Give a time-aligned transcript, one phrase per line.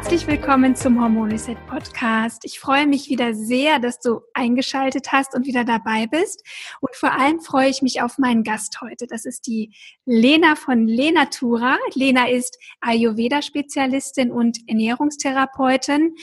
[0.00, 2.46] Herzlich willkommen zum Hormon Reset Podcast.
[2.46, 6.42] Ich freue mich wieder sehr, dass du eingeschaltet hast und wieder dabei bist.
[6.80, 9.06] Und vor allem freue ich mich auf meinen Gast heute.
[9.06, 9.76] Das ist die
[10.06, 11.76] Lena von Lenatura.
[11.94, 16.14] Lena ist Ayurveda-Spezialistin und Ernährungstherapeutin.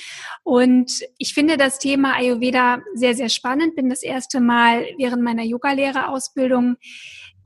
[0.44, 3.75] Und ich finde das Thema Ayurveda sehr, sehr spannend.
[3.75, 6.78] Bin das erste Mal während meiner Yogalehrerausbildung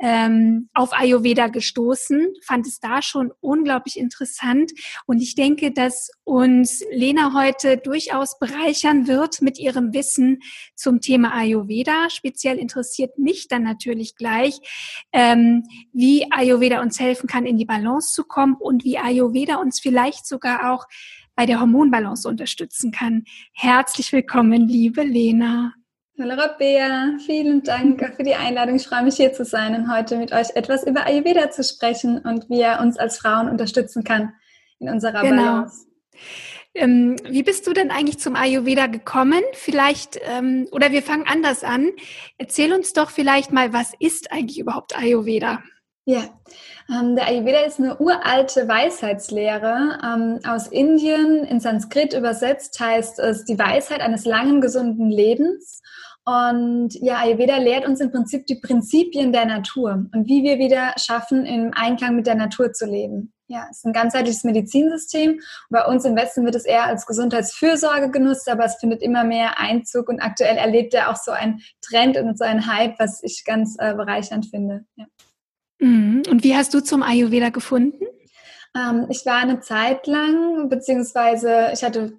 [0.02, 4.72] ähm, auf Ayurveda gestoßen, fand es da schon unglaublich interessant
[5.06, 10.40] und ich denke, dass uns Lena heute durchaus bereichern wird mit ihrem Wissen
[10.76, 12.10] zum Thema Ayurveda.
[12.10, 14.60] Speziell interessiert mich dann natürlich gleich,
[15.14, 15.64] ähm,
[15.94, 20.26] wie Ayurveda uns helfen kann, in die Balance zu kommen und wie Ayurveda uns vielleicht
[20.26, 20.88] sogar auch
[21.36, 23.24] bei der Hormonbalance unterstützen kann.
[23.54, 25.74] Herzlich willkommen, liebe Lena.
[26.22, 28.76] Hallo Rabea, vielen Dank für die Einladung.
[28.76, 32.20] Ich freue mich hier zu sein und heute mit euch etwas über Ayurveda zu sprechen
[32.20, 34.32] und wie er uns als Frauen unterstützen kann
[34.80, 35.42] in unserer genau.
[35.42, 35.88] Balance.
[36.76, 39.42] Ähm, wie bist du denn eigentlich zum Ayurveda gekommen?
[39.54, 41.90] Vielleicht, ähm, oder wir fangen anders an.
[42.38, 45.64] Erzähl uns doch vielleicht mal, was ist eigentlich überhaupt Ayurveda?
[46.06, 46.24] Ja,
[46.88, 51.46] ähm, der Ayurveda ist eine uralte Weisheitslehre ähm, aus Indien.
[51.46, 55.82] In Sanskrit übersetzt heißt es die Weisheit eines langen, gesunden Lebens.
[56.24, 60.94] Und ja, Ayurveda lehrt uns im Prinzip die Prinzipien der Natur und wie wir wieder
[60.98, 63.34] schaffen, im Einklang mit der Natur zu leben.
[63.48, 65.42] Ja, es ist ein ganzheitliches Medizinsystem.
[65.70, 69.60] Bei uns im Westen wird es eher als Gesundheitsfürsorge genutzt, aber es findet immer mehr
[69.60, 73.44] Einzug und aktuell erlebt er auch so einen Trend und so einen Hype, was ich
[73.44, 74.86] ganz äh, bereichernd finde.
[74.96, 75.06] Ja.
[75.80, 76.24] Mhm.
[76.30, 78.06] Und wie hast du zum Ayurveda gefunden?
[78.78, 82.14] Ähm, ich war eine Zeit lang, beziehungsweise ich hatte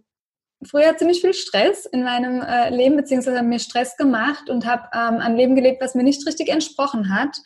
[0.65, 5.21] früher ziemlich viel Stress in meinem äh, Leben, beziehungsweise mir Stress gemacht und habe ähm,
[5.21, 7.37] ein Leben gelebt, was mir nicht richtig entsprochen hat.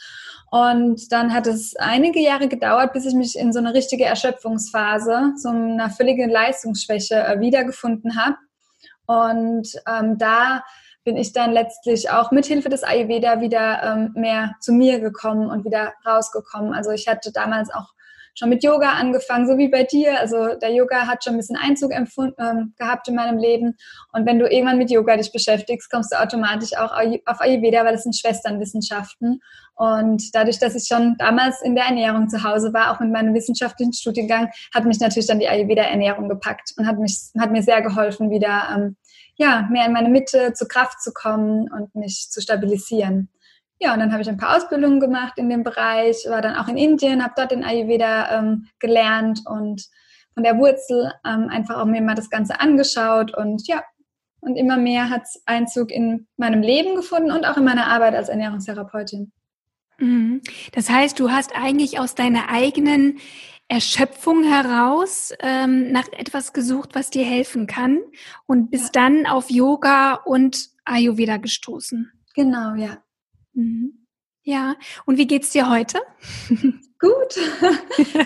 [0.51, 5.33] Und dann hat es einige Jahre gedauert, bis ich mich in so eine richtige Erschöpfungsphase,
[5.37, 8.37] so einer völligen Leistungsschwäche äh, wiedergefunden habe.
[9.07, 10.63] Und ähm, da
[11.05, 15.49] bin ich dann letztlich auch mit Hilfe des Ayurveda wieder ähm, mehr zu mir gekommen
[15.49, 16.75] und wieder rausgekommen.
[16.75, 17.96] Also ich hatte damals auch
[18.39, 20.21] schon mit Yoga angefangen, so wie bei dir.
[20.21, 23.77] Also der Yoga hat schon ein bisschen Einzug ähm, gehabt in meinem Leben.
[24.13, 27.95] Und wenn du irgendwann mit Yoga dich beschäftigst, kommst du automatisch auch auf Ayurveda, weil
[27.95, 29.41] es sind Schwesternwissenschaften.
[29.75, 33.35] Und dadurch, dass ich schon damals in der Ernährung zu Hause war, auch mit meinem
[33.35, 37.83] wissenschaftlichen Studiengang, hat mich natürlich dann die Ayurveda-Ernährung gepackt und hat, mich, hat mir sehr
[37.83, 38.97] geholfen, wieder ähm,
[39.37, 43.29] ja, mehr in meine Mitte, zur Kraft zu kommen und mich zu stabilisieren.
[43.79, 46.69] Ja, und dann habe ich ein paar Ausbildungen gemacht in dem Bereich, war dann auch
[46.69, 49.87] in Indien, habe dort den Ayurveda ähm, gelernt und
[50.33, 53.83] von der Wurzel ähm, einfach auch mir mal das Ganze angeschaut und ja,
[54.41, 58.15] und immer mehr hat es Einzug in meinem Leben gefunden und auch in meiner Arbeit
[58.15, 59.33] als Ernährungstherapeutin.
[59.99, 60.43] Mhm.
[60.73, 63.19] Das heißt, du hast eigentlich aus deiner eigenen
[63.69, 68.01] Erschöpfung heraus ähm, nach etwas gesucht, was dir helfen kann
[68.47, 69.03] und bist ja.
[69.03, 72.13] dann auf Yoga und Ayurveda gestoßen.
[72.35, 72.99] Genau, ja.
[73.57, 74.07] Mhm.
[74.45, 75.99] Ja, und wie geht's dir heute?
[77.01, 77.37] Gut.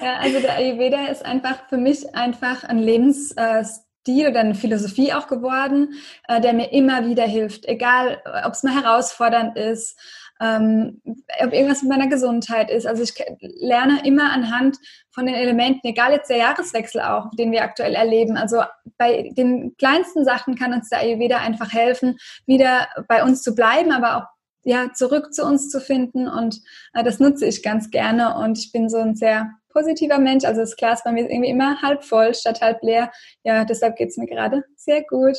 [0.02, 5.28] ja, also der Ayurveda ist einfach für mich einfach ein Lebensstil oder eine Philosophie auch
[5.28, 5.94] geworden,
[6.28, 9.98] äh, der mir immer wieder hilft, egal ob es mal herausfordernd ist,
[10.40, 11.00] ähm,
[11.42, 12.86] ob irgendwas mit meiner Gesundheit ist.
[12.86, 14.78] Also ich lerne immer anhand
[15.10, 18.36] von den Elementen, egal jetzt der Jahreswechsel auch, den wir aktuell erleben.
[18.36, 18.62] Also
[18.98, 23.92] bei den kleinsten Sachen kann uns der Ayurveda einfach helfen, wieder bei uns zu bleiben,
[23.92, 26.28] aber auch ja, zurück zu uns zu finden.
[26.28, 26.60] Und
[26.92, 28.36] äh, das nutze ich ganz gerne.
[28.36, 30.44] Und ich bin so ein sehr positiver Mensch.
[30.44, 33.10] Also das Glas bei mir ist irgendwie immer halb voll statt halb leer.
[33.44, 35.36] Ja, deshalb geht es mir gerade sehr gut.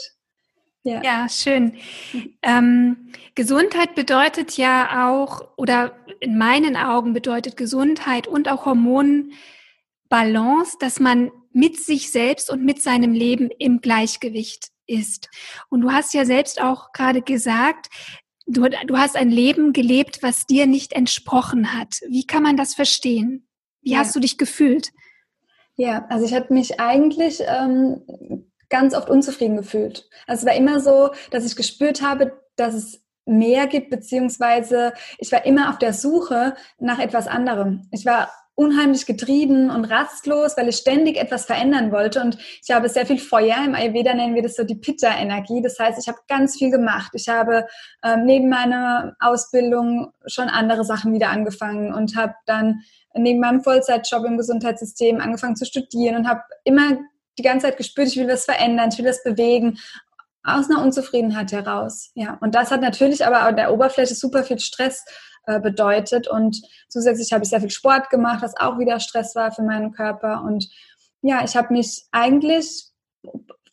[0.83, 1.73] Ja, ja schön.
[2.41, 10.99] Ähm, Gesundheit bedeutet ja auch, oder in meinen Augen bedeutet Gesundheit und auch Hormonbalance, dass
[10.99, 15.29] man mit sich selbst und mit seinem Leben im Gleichgewicht ist.
[15.69, 17.89] Und du hast ja selbst auch gerade gesagt,
[18.47, 22.01] du, du hast ein Leben gelebt, was dir nicht entsprochen hat.
[22.07, 23.47] Wie kann man das verstehen?
[23.81, 23.99] Wie ja.
[23.99, 24.91] hast du dich gefühlt?
[25.75, 28.01] Ja, also ich hatte mich eigentlich ähm,
[28.69, 30.07] ganz oft unzufrieden gefühlt.
[30.27, 35.31] Also es war immer so, dass ich gespürt habe, dass es mehr gibt, beziehungsweise ich
[35.31, 37.87] war immer auf der Suche nach etwas anderem.
[37.91, 42.21] Ich war unheimlich getrieben und rastlos, weil ich ständig etwas verändern wollte.
[42.21, 43.57] Und ich habe sehr viel Feuer.
[43.65, 45.61] Im Ayurveda nennen wir das so die Pitta-Energie.
[45.61, 47.11] Das heißt, ich habe ganz viel gemacht.
[47.13, 47.67] Ich habe
[48.03, 52.81] ähm, neben meiner Ausbildung schon andere Sachen wieder angefangen und habe dann
[53.13, 56.97] neben meinem Vollzeitjob im Gesundheitssystem angefangen zu studieren und habe immer
[57.37, 59.77] die ganze Zeit gespürt, ich will was verändern, ich will was bewegen
[60.43, 62.11] aus einer Unzufriedenheit heraus.
[62.15, 65.03] Ja, und das hat natürlich aber an der Oberfläche super viel Stress
[65.45, 69.51] äh, bedeutet und zusätzlich habe ich sehr viel Sport gemacht, was auch wieder Stress war
[69.51, 70.67] für meinen Körper und
[71.23, 72.91] ja, ich habe mich eigentlich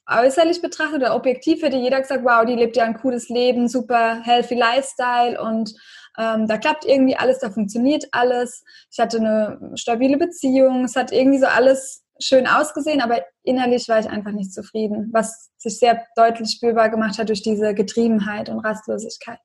[0.09, 4.23] äußerlich betrachtet oder objektiv hätte jeder gesagt, wow, die lebt ja ein cooles Leben, super
[4.23, 5.75] healthy Lifestyle und
[6.19, 8.65] ähm, da klappt irgendwie alles, da funktioniert alles.
[8.91, 14.01] Ich hatte eine stabile Beziehung, es hat irgendwie so alles schön ausgesehen, aber innerlich war
[14.01, 18.61] ich einfach nicht zufrieden, was sich sehr deutlich spürbar gemacht hat durch diese Getriebenheit und
[18.61, 19.41] Rastlosigkeit.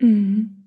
[0.00, 0.60] Mhm.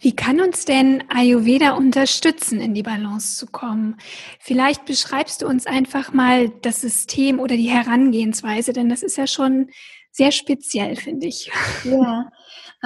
[0.00, 3.96] Wie kann uns denn Ayurveda unterstützen, in die Balance zu kommen?
[4.38, 9.26] Vielleicht beschreibst du uns einfach mal das System oder die Herangehensweise, denn das ist ja
[9.26, 9.70] schon
[10.12, 11.50] sehr speziell, finde ich.
[11.84, 12.30] Ja,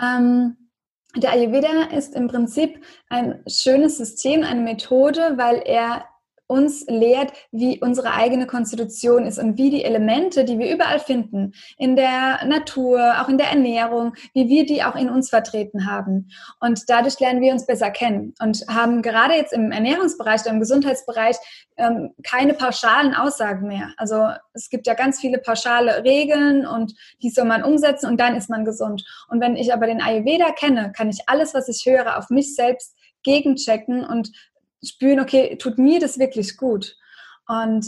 [0.01, 0.57] ähm,
[1.17, 6.07] der Ayurveda ist im Prinzip ein schönes System, eine Methode, weil er
[6.53, 11.55] uns lehrt, wie unsere eigene Konstitution ist und wie die Elemente, die wir überall finden,
[11.79, 16.29] in der Natur, auch in der Ernährung, wie wir die auch in uns vertreten haben.
[16.61, 21.37] Und dadurch lernen wir uns besser kennen und haben gerade jetzt im Ernährungsbereich im Gesundheitsbereich
[21.79, 23.93] ähm, keine pauschalen Aussagen mehr.
[23.97, 28.37] Also es gibt ja ganz viele pauschale Regeln und die soll man umsetzen und dann
[28.37, 29.05] ist man gesund.
[29.29, 32.55] Und wenn ich aber den Ayurveda kenne, kann ich alles, was ich höre, auf mich
[32.55, 34.33] selbst gegenchecken und
[34.85, 36.97] spüren, okay, tut mir das wirklich gut?
[37.47, 37.87] Und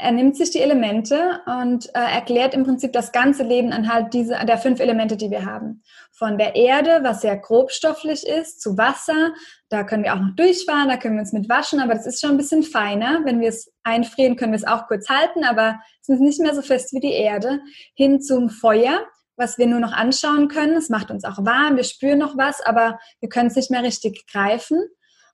[0.00, 4.44] er nimmt sich die Elemente und äh, erklärt im Prinzip das ganze Leben anhand dieser,
[4.44, 5.82] der fünf Elemente, die wir haben.
[6.12, 9.34] Von der Erde, was sehr grobstofflich ist, zu Wasser.
[9.68, 12.20] Da können wir auch noch durchfahren, da können wir uns mit waschen, aber das ist
[12.20, 13.24] schon ein bisschen feiner.
[13.24, 16.54] Wenn wir es einfrieren, können wir es auch kurz halten, aber es ist nicht mehr
[16.54, 17.60] so fest wie die Erde.
[17.94, 19.04] Hin zum Feuer,
[19.36, 20.76] was wir nur noch anschauen können.
[20.76, 23.82] Es macht uns auch warm, wir spüren noch was, aber wir können es nicht mehr
[23.82, 24.80] richtig greifen.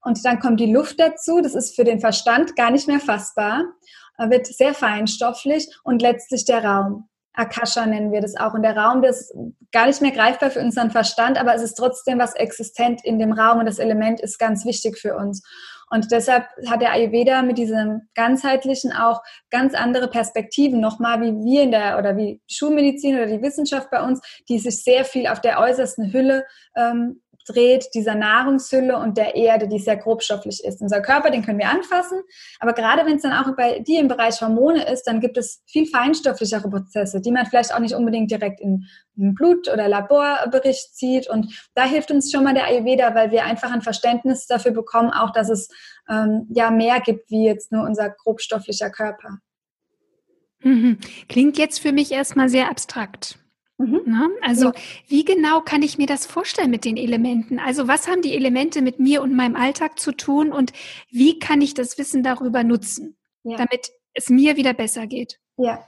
[0.04, 1.40] Und dann kommt die Luft dazu.
[1.40, 3.64] Das ist für den Verstand gar nicht mehr fassbar,
[4.18, 7.08] wird sehr feinstofflich und letztlich der Raum.
[7.32, 8.54] Akasha nennen wir das auch.
[8.54, 9.34] Und der Raum, das ist
[9.72, 13.32] gar nicht mehr greifbar für unseren Verstand, aber es ist trotzdem was existent in dem
[13.32, 15.42] Raum und das Element ist ganz wichtig für uns.
[15.90, 19.20] Und deshalb hat der Ayurveda mit diesem ganzheitlichen auch
[19.50, 24.02] ganz andere Perspektiven nochmal, wie wir in der oder wie Schulmedizin oder die Wissenschaft bei
[24.02, 26.46] uns, die sich sehr viel auf der äußersten Hülle
[26.76, 30.80] ähm, dreht, dieser Nahrungshülle und der Erde, die sehr grobstofflich ist.
[30.80, 32.20] Unser Körper, den können wir anfassen,
[32.60, 35.62] aber gerade wenn es dann auch bei dir im Bereich Hormone ist, dann gibt es
[35.66, 41.28] viel feinstofflichere Prozesse, die man vielleicht auch nicht unbedingt direkt in Blut- oder Laborbericht sieht.
[41.28, 45.10] Und da hilft uns schon mal der Ayurveda, weil wir einfach ein Verständnis dafür bekommen,
[45.10, 45.68] auch dass es
[46.08, 49.38] ähm, ja mehr gibt wie jetzt nur unser grobstofflicher Körper.
[50.62, 50.98] Mhm.
[51.28, 53.38] Klingt jetzt für mich erstmal sehr abstrakt.
[53.78, 54.02] Mhm.
[54.06, 54.34] Na, ne?
[54.42, 54.74] also ja.
[55.08, 57.58] wie genau kann ich mir das vorstellen mit den Elementen?
[57.58, 60.72] Also was haben die Elemente mit mir und meinem Alltag zu tun und
[61.10, 63.56] wie kann ich das Wissen darüber nutzen, ja.
[63.56, 65.40] damit es mir wieder besser geht?
[65.56, 65.84] Ja,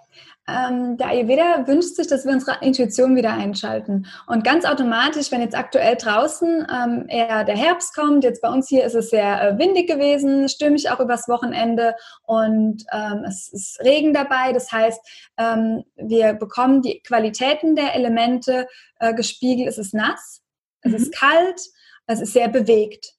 [0.49, 4.07] ähm, der Ayurveda wünscht sich, dass wir unsere Intuition wieder einschalten.
[4.29, 8.69] Und ganz automatisch, wenn jetzt aktuell draußen ähm, eher der Herbst kommt, jetzt bei uns
[8.69, 13.81] hier ist es sehr äh, windig gewesen, stürmig auch übers Wochenende und ähm, es ist
[13.81, 14.53] Regen dabei.
[14.53, 15.01] Das heißt,
[15.37, 18.69] ähm, wir bekommen die Qualitäten der Elemente
[19.01, 19.69] äh, gespiegelt.
[19.69, 20.43] Es ist nass,
[20.83, 20.99] es mhm.
[20.99, 21.61] ist kalt,
[22.07, 23.15] es ist sehr bewegt.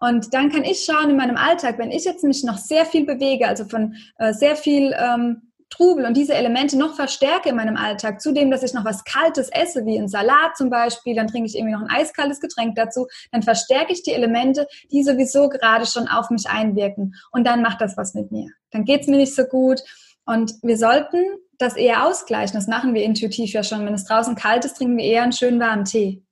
[0.00, 3.06] Und dann kann ich schauen in meinem Alltag, wenn ich jetzt mich noch sehr viel
[3.06, 7.76] bewege, also von äh, sehr viel ähm, Trubel und diese Elemente noch verstärke in meinem
[7.76, 11.48] Alltag, zudem, dass ich noch was Kaltes esse, wie ein Salat zum Beispiel, dann trinke
[11.48, 15.86] ich irgendwie noch ein eiskaltes Getränk dazu, dann verstärke ich die Elemente, die sowieso gerade
[15.86, 17.14] schon auf mich einwirken.
[17.32, 18.50] Und dann macht das was mit mir.
[18.70, 19.80] Dann geht es mir nicht so gut.
[20.26, 21.18] Und wir sollten
[21.58, 22.54] das eher ausgleichen.
[22.54, 23.84] Das machen wir intuitiv ja schon.
[23.84, 26.22] Wenn es draußen kalt ist, trinken wir eher einen schönen warmen Tee.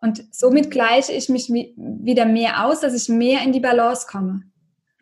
[0.00, 4.42] Und somit gleiche ich mich wieder mehr aus, dass ich mehr in die Balance komme.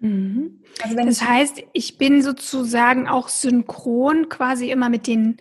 [0.00, 0.62] Mhm.
[0.82, 5.36] Also das heißt, ich bin sozusagen auch synchron quasi immer mit den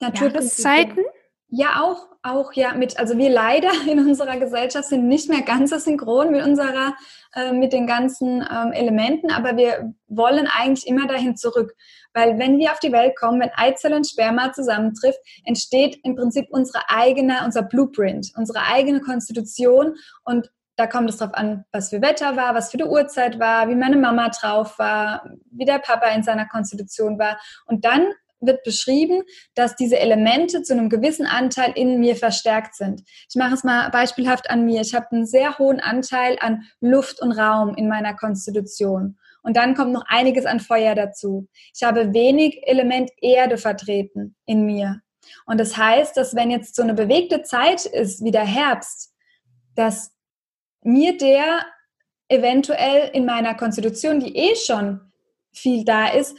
[0.00, 1.04] Jahreszeiten?
[1.48, 5.70] Ja, auch, auch ja mit, also wir leider in unserer Gesellschaft sind nicht mehr ganz
[5.70, 6.94] so synchron mit unserer,
[7.34, 11.74] äh, mit den ganzen ähm, Elementen, aber wir wollen eigentlich immer dahin zurück.
[12.12, 16.46] Weil wenn wir auf die Welt kommen, wenn Eizelle und Sperma zusammentrifft, entsteht im Prinzip
[16.50, 22.02] unsere eigene, unser Blueprint, unsere eigene Konstitution und da kommt es darauf an, was für
[22.02, 26.08] Wetter war, was für die Uhrzeit war, wie meine Mama drauf war, wie der Papa
[26.08, 27.38] in seiner Konstitution war.
[27.66, 28.08] Und dann
[28.40, 29.22] wird beschrieben,
[29.54, 33.02] dass diese Elemente zu einem gewissen Anteil in mir verstärkt sind.
[33.28, 34.80] Ich mache es mal beispielhaft an mir.
[34.80, 39.18] Ich habe einen sehr hohen Anteil an Luft und Raum in meiner Konstitution.
[39.42, 41.48] Und dann kommt noch einiges an Feuer dazu.
[41.74, 45.00] Ich habe wenig Element Erde vertreten in mir.
[45.46, 49.12] Und das heißt, dass wenn jetzt so eine bewegte Zeit ist, wie der Herbst,
[49.74, 50.13] dass
[50.84, 51.64] mir der
[52.28, 55.00] eventuell in meiner Konstitution, die eh schon
[55.52, 56.36] viel da ist,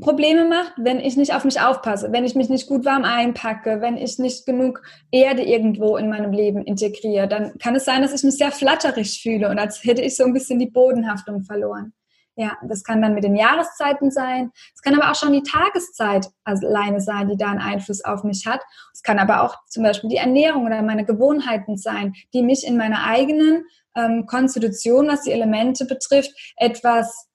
[0.00, 3.80] Probleme macht, wenn ich nicht auf mich aufpasse, wenn ich mich nicht gut warm einpacke,
[3.80, 8.12] wenn ich nicht genug Erde irgendwo in meinem Leben integriere, dann kann es sein, dass
[8.12, 11.94] ich mich sehr flatterig fühle und als hätte ich so ein bisschen die Bodenhaftung verloren.
[12.38, 14.50] Ja, das kann dann mit den Jahreszeiten sein.
[14.74, 18.46] Es kann aber auch schon die Tageszeit alleine sein, die da einen Einfluss auf mich
[18.46, 18.60] hat.
[18.92, 22.76] Es kann aber auch zum Beispiel die Ernährung oder meine Gewohnheiten sein, die mich in
[22.76, 23.64] meiner eigenen
[23.96, 27.28] ähm, Konstitution, was die Elemente betrifft, etwas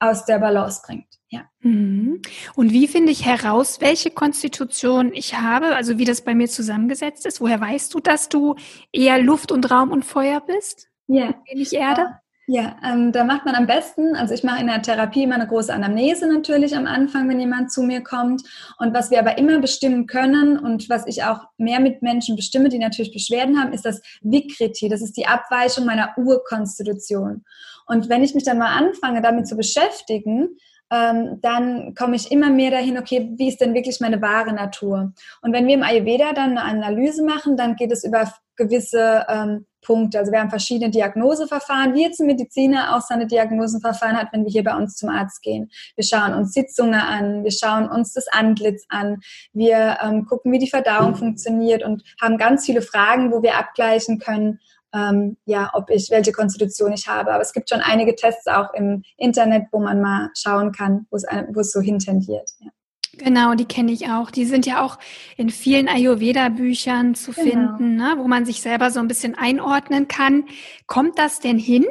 [0.00, 1.06] aus der Balance bringt.
[1.30, 1.42] Ja.
[1.60, 2.22] Mhm.
[2.54, 7.26] Und wie finde ich heraus, welche Konstitution ich habe, also wie das bei mir zusammengesetzt
[7.26, 7.40] ist?
[7.40, 8.54] Woher weißt du, dass du
[8.92, 10.88] eher Luft und Raum und Feuer bist?
[11.06, 11.34] Ja.
[11.50, 12.20] Wenig Erde?
[12.50, 15.46] Ja, ähm, da macht man am besten, also ich mache in der Therapie immer eine
[15.46, 18.42] große Anamnese natürlich am Anfang, wenn jemand zu mir kommt.
[18.78, 22.70] Und was wir aber immer bestimmen können und was ich auch mehr mit Menschen bestimme,
[22.70, 24.88] die natürlich Beschwerden haben, ist das Vikriti.
[24.88, 27.44] Das ist die Abweichung meiner Urkonstitution.
[27.84, 30.56] Und wenn ich mich dann mal anfange, damit zu beschäftigen,
[30.90, 35.12] ähm, dann komme ich immer mehr dahin, okay, wie ist denn wirklich meine wahre Natur?
[35.42, 39.64] Und wenn wir im Ayurveda dann eine Analyse machen, dann geht es über gewisse ähm,
[39.80, 40.18] Punkte.
[40.18, 44.50] Also wir haben verschiedene Diagnoseverfahren, wie jetzt ein Mediziner auch seine Diagnosenverfahren hat, wenn wir
[44.50, 45.70] hier bei uns zum Arzt gehen.
[45.96, 49.20] Wir schauen uns Sitzungen an, wir schauen uns das Antlitz an,
[49.52, 54.18] wir ähm, gucken, wie die Verdauung funktioniert und haben ganz viele Fragen, wo wir abgleichen
[54.18, 54.60] können,
[54.94, 57.32] ähm, ja, ob ich, welche Konstitution ich habe.
[57.32, 61.16] Aber es gibt schon einige Tests auch im Internet, wo man mal schauen kann, wo
[61.16, 62.50] es, wo es so hintendiert.
[62.60, 62.70] Ja.
[63.18, 64.30] Genau, die kenne ich auch.
[64.30, 64.98] Die sind ja auch
[65.36, 67.50] in vielen Ayurveda-Büchern zu genau.
[67.50, 70.44] finden, ne, wo man sich selber so ein bisschen einordnen kann.
[70.86, 71.86] Kommt das denn hin?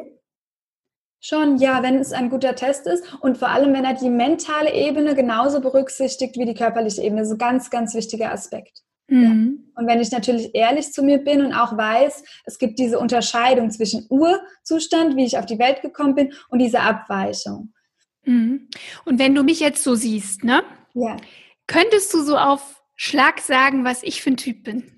[1.20, 4.74] Schon, ja, wenn es ein guter Test ist und vor allem, wenn er die mentale
[4.74, 7.22] Ebene genauso berücksichtigt wie die körperliche Ebene.
[7.22, 8.84] Das ist ein ganz, ganz wichtiger Aspekt.
[9.08, 9.24] Mhm.
[9.24, 9.82] Ja.
[9.82, 13.72] Und wenn ich natürlich ehrlich zu mir bin und auch weiß, es gibt diese Unterscheidung
[13.72, 17.74] zwischen Urzustand, wie ich auf die Welt gekommen bin, und diese Abweichung.
[18.26, 18.70] Mhm.
[19.06, 20.62] Und wenn du mich jetzt so siehst, ne?
[20.98, 21.18] Ja.
[21.68, 24.92] Könntest du so auf Schlag sagen, was ich für ein Typ bin?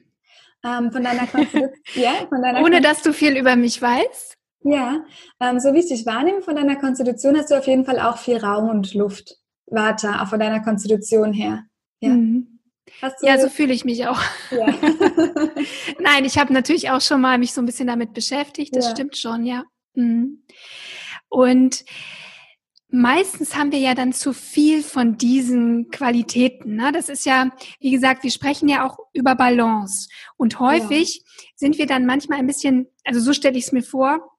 [0.64, 1.72] Ähm, von deiner Konstitution?
[1.96, 4.38] ja, von deiner Ohne dass du viel über mich weißt?
[4.62, 5.04] Ja,
[5.40, 8.18] ähm, so wie ich dich wahrnehme von deiner Konstitution, hast du auf jeden Fall auch
[8.18, 9.36] viel Raum und Luft.
[9.68, 11.64] Warte, auch von deiner Konstitution her.
[12.00, 12.60] Ja, mhm.
[13.22, 14.22] ja so fühle ich mich auch.
[14.52, 14.68] Ja.
[16.00, 18.76] Nein, ich habe natürlich auch schon mal mich so ein bisschen damit beschäftigt.
[18.76, 18.92] Das ja.
[18.92, 19.64] stimmt schon, ja.
[19.94, 20.44] Mhm.
[21.30, 21.86] Und
[22.92, 26.76] Meistens haben wir ja dann zu viel von diesen Qualitäten.
[26.76, 26.92] Ne?
[26.92, 30.10] Das ist ja, wie gesagt, wir sprechen ja auch über Balance.
[30.38, 31.44] Und häufig ja.
[31.56, 34.32] sind wir dann manchmal ein bisschen, also so stelle ich es mir vor,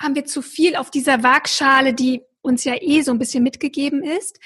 [0.00, 4.04] haben wir zu viel auf dieser Waagschale, die uns ja eh so ein bisschen mitgegeben
[4.04, 4.38] ist.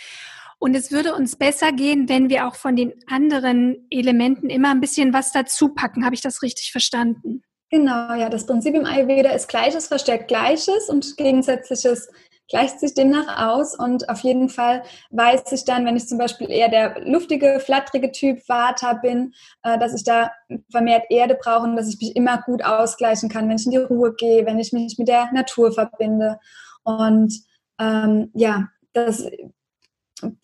[0.59, 4.81] Und es würde uns besser gehen, wenn wir auch von den anderen Elementen immer ein
[4.81, 6.05] bisschen was dazu packen.
[6.05, 7.43] Habe ich das richtig verstanden?
[7.71, 8.29] Genau, ja.
[8.29, 12.09] Das Prinzip im Ayurveda ist Gleiches verstärkt Gleiches und Gegensätzliches
[12.51, 16.51] gleicht sich demnach aus und auf jeden Fall weiß ich dann, wenn ich zum Beispiel
[16.51, 20.31] eher der luftige, flatterige Typ Vata bin, äh, dass ich da
[20.71, 23.79] vermehrt Erde brauche und dass ich mich immer gut ausgleichen kann, wenn ich in die
[23.79, 26.39] Ruhe gehe, wenn ich mich mit der Natur verbinde.
[26.83, 27.33] Und
[27.79, 29.25] ähm, ja, das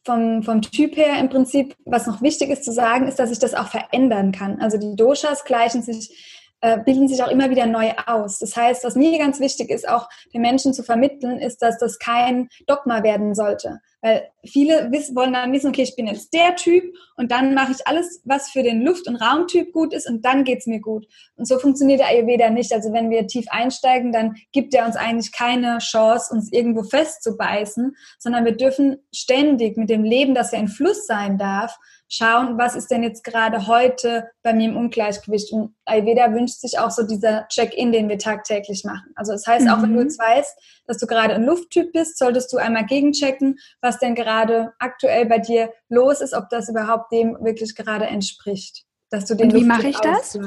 [0.04, 3.38] vom, vom Typ her im Prinzip, was noch wichtig ist zu sagen, ist, dass ich
[3.38, 4.60] das auch verändern kann.
[4.60, 6.35] Also die Doshas gleichen sich
[6.66, 8.40] äh, bilden sich auch immer wieder neu aus.
[8.40, 12.00] Das heißt, was mir ganz wichtig ist, auch den Menschen zu vermitteln, ist, dass das
[12.00, 13.78] kein Dogma werden sollte.
[14.00, 16.82] Weil viele wissen, wollen dann wissen, okay, ich bin jetzt der Typ
[17.16, 20.42] und dann mache ich alles, was für den Luft- und Raumtyp gut ist und dann
[20.42, 21.06] geht's mir gut.
[21.36, 22.72] Und so funktioniert der Ayurveda nicht.
[22.72, 27.94] Also wenn wir tief einsteigen, dann gibt er uns eigentlich keine Chance, uns irgendwo festzubeißen,
[28.18, 31.78] sondern wir dürfen ständig mit dem Leben, das ja in Fluss sein darf,
[32.08, 35.52] schauen, was ist denn jetzt gerade heute bei mir im Ungleichgewicht.
[35.52, 39.12] Und Ayurveda wünscht sich auch so dieser Check-in, den wir tagtäglich machen.
[39.14, 40.06] Also das heißt, auch wenn du mhm.
[40.06, 44.72] jetzt weißt, dass du gerade ein Lufttyp bist, solltest du einmal gegenchecken, was denn gerade
[44.78, 48.84] aktuell bei dir los ist, ob das überhaupt dem wirklich gerade entspricht.
[49.10, 50.38] Dass du den Und wie mache ich das?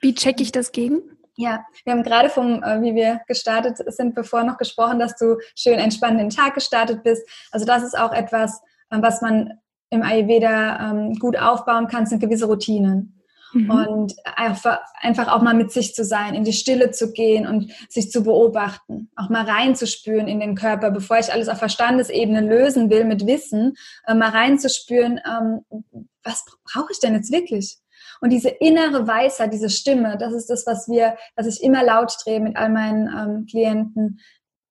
[0.00, 1.02] Wie checke ich das gegen?
[1.36, 5.38] Ja, wir haben gerade vom, äh, wie wir gestartet sind, bevor noch gesprochen, dass du
[5.56, 7.26] schön entspannt den Tag gestartet bist.
[7.50, 9.58] Also das ist auch etwas, äh, was man
[9.90, 13.20] im Ayurveda ähm, gut aufbauen kann, sind gewisse Routinen.
[13.52, 13.70] Mhm.
[13.70, 17.72] Und einfach, einfach auch mal mit sich zu sein, in die Stille zu gehen und
[17.88, 22.90] sich zu beobachten, auch mal reinzuspüren in den Körper, bevor ich alles auf Verstandesebene lösen
[22.90, 23.74] will mit Wissen,
[24.06, 25.64] äh, mal reinzuspüren, ähm,
[26.22, 27.78] was brauche ich denn jetzt wirklich?
[28.20, 32.14] Und diese innere Weisheit, diese Stimme, das ist das, was wir, was ich immer laut
[32.22, 34.20] drehe mit all meinen ähm, Klienten,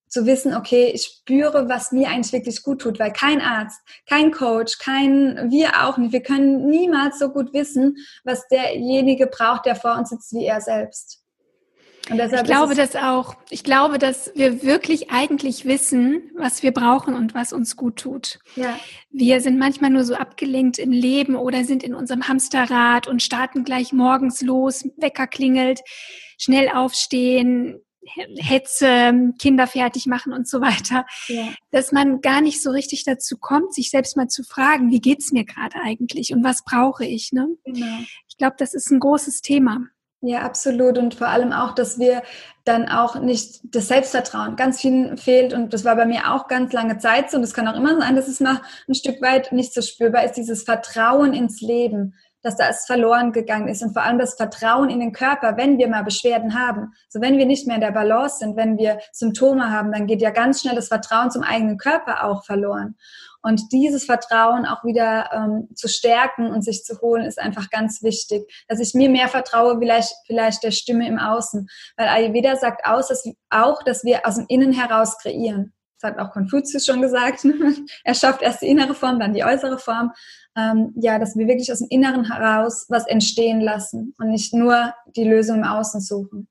[0.09, 4.31] zu wissen, okay, ich spüre, was mir eigentlich wirklich gut tut, weil kein Arzt, kein
[4.31, 9.75] Coach, kein, wir auch nicht, wir können niemals so gut wissen, was derjenige braucht, der
[9.75, 11.23] vor uns sitzt, wie er selbst.
[12.09, 13.35] ich glaube das auch.
[13.51, 18.39] Ich glaube, dass wir wirklich eigentlich wissen, was wir brauchen und was uns gut tut.
[18.55, 18.79] Ja.
[19.11, 23.63] Wir sind manchmal nur so abgelenkt im Leben oder sind in unserem Hamsterrad und starten
[23.63, 25.81] gleich morgens los, Wecker klingelt,
[26.39, 27.79] schnell aufstehen,
[28.37, 31.49] Hetze, Kinder fertig machen und so weiter, ja.
[31.71, 35.31] dass man gar nicht so richtig dazu kommt, sich selbst mal zu fragen, wie geht's
[35.31, 37.31] mir gerade eigentlich und was brauche ich?
[37.31, 37.47] Ne?
[37.65, 37.99] Genau.
[38.27, 39.87] Ich glaube, das ist ein großes Thema.
[40.21, 40.97] Ja, absolut.
[40.97, 42.23] Und vor allem auch, dass wir
[42.65, 45.53] dann auch nicht das Selbstvertrauen ganz vielen fehlt.
[45.53, 47.37] Und das war bei mir auch ganz lange Zeit so.
[47.37, 50.25] Und es kann auch immer sein, dass es noch ein Stück weit nicht so spürbar
[50.25, 54.35] ist, dieses Vertrauen ins Leben dass da es verloren gegangen ist und vor allem das
[54.35, 56.93] Vertrauen in den Körper, wenn wir mal Beschwerden haben.
[57.09, 60.21] So wenn wir nicht mehr in der Balance sind, wenn wir Symptome haben, dann geht
[60.21, 62.95] ja ganz schnell das Vertrauen zum eigenen Körper auch verloren.
[63.41, 68.03] Und dieses Vertrauen auch wieder ähm, zu stärken und sich zu holen, ist einfach ganz
[68.03, 68.43] wichtig.
[68.67, 71.67] Dass ich mir mehr vertraue, vielleicht, vielleicht der Stimme im Außen.
[71.95, 75.73] Weil Ayurveda sagt aus, dass, auch, dass wir aus dem Innen heraus kreieren.
[75.99, 77.45] Das hat auch Konfuzius schon gesagt.
[78.03, 80.11] er schafft erst die innere Form, dann die äußere Form
[80.59, 84.93] ähm, ja, dass wir wirklich aus dem Inneren heraus was entstehen lassen und nicht nur
[85.15, 86.47] die Lösung im Außen suchen.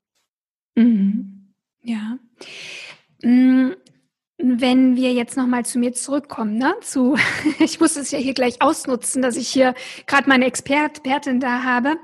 [0.75, 1.55] Mhm.
[1.83, 2.19] Ja.
[3.23, 3.73] Mm,
[4.39, 6.75] wenn wir jetzt nochmal zu mir zurückkommen, ne?
[6.81, 7.17] zu,
[7.59, 9.75] ich muss es ja hier gleich ausnutzen, dass ich hier
[10.07, 11.97] gerade meine Expertin da habe.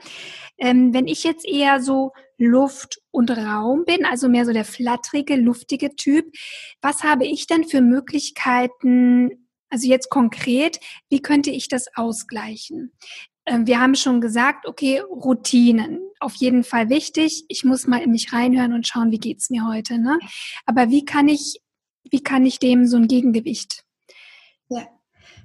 [0.59, 2.13] Ähm, wenn ich jetzt eher so
[2.45, 6.27] Luft und Raum bin, also mehr so der flatterige, luftige Typ,
[6.81, 12.93] was habe ich denn für Möglichkeiten, also jetzt konkret, wie könnte ich das ausgleichen?
[13.47, 17.45] Ähm, wir haben schon gesagt, okay, Routinen, auf jeden Fall wichtig.
[17.49, 19.99] Ich muss mal in mich reinhören und schauen, wie geht's mir heute.
[19.99, 20.19] Ne?
[20.67, 21.61] Aber wie kann ich,
[22.11, 23.84] wie kann ich dem so ein Gegengewicht.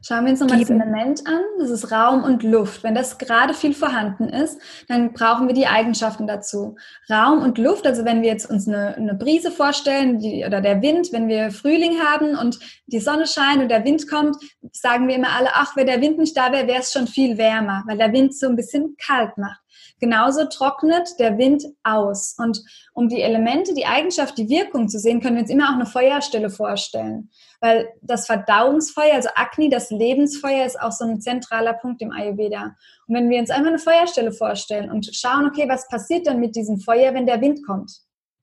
[0.02, 1.42] Schauen wir uns nochmal das Element an.
[1.60, 2.84] Das ist Raum und Luft.
[2.84, 6.78] Wenn das gerade viel vorhanden ist, dann brauchen wir die Eigenschaften dazu.
[7.10, 10.82] Raum und Luft, also wenn wir jetzt uns eine, eine Brise vorstellen die, oder der
[10.82, 14.38] Wind, wenn wir Frühling haben und die Sonne scheint und der Wind kommt,
[14.72, 17.38] sagen wir immer alle, ach, wenn der Wind nicht da wäre, wäre es schon viel
[17.38, 19.60] wärmer, weil der Wind so ein bisschen kalt macht.
[20.00, 22.36] Genauso trocknet der Wind aus.
[22.38, 25.76] Und um die Elemente, die Eigenschaft, die Wirkung zu sehen, können wir uns immer auch
[25.76, 27.30] eine Feuerstelle vorstellen.
[27.60, 32.76] Weil das Verdauungsfeuer, also Agni, das Lebensfeuer, ist auch so ein zentraler Punkt im Ayurveda.
[33.08, 36.56] Und wenn wir uns einmal eine Feuerstelle vorstellen und schauen, okay, was passiert dann mit
[36.56, 37.92] diesem Feuer, wenn der Wind kommt?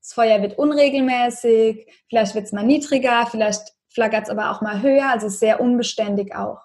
[0.00, 4.82] Das Feuer wird unregelmäßig, vielleicht wird es mal niedriger, vielleicht flackert es aber auch mal
[4.82, 6.60] höher, also sehr unbeständig auch.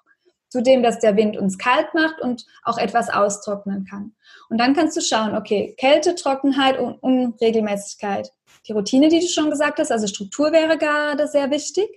[0.49, 4.13] Zudem, dass der Wind uns kalt macht und auch etwas austrocknen kann.
[4.51, 8.29] Und dann kannst du schauen, okay, Kälte, Trockenheit und Unregelmäßigkeit.
[8.67, 11.87] Die Routine, die du schon gesagt hast, also Struktur wäre gerade sehr wichtig.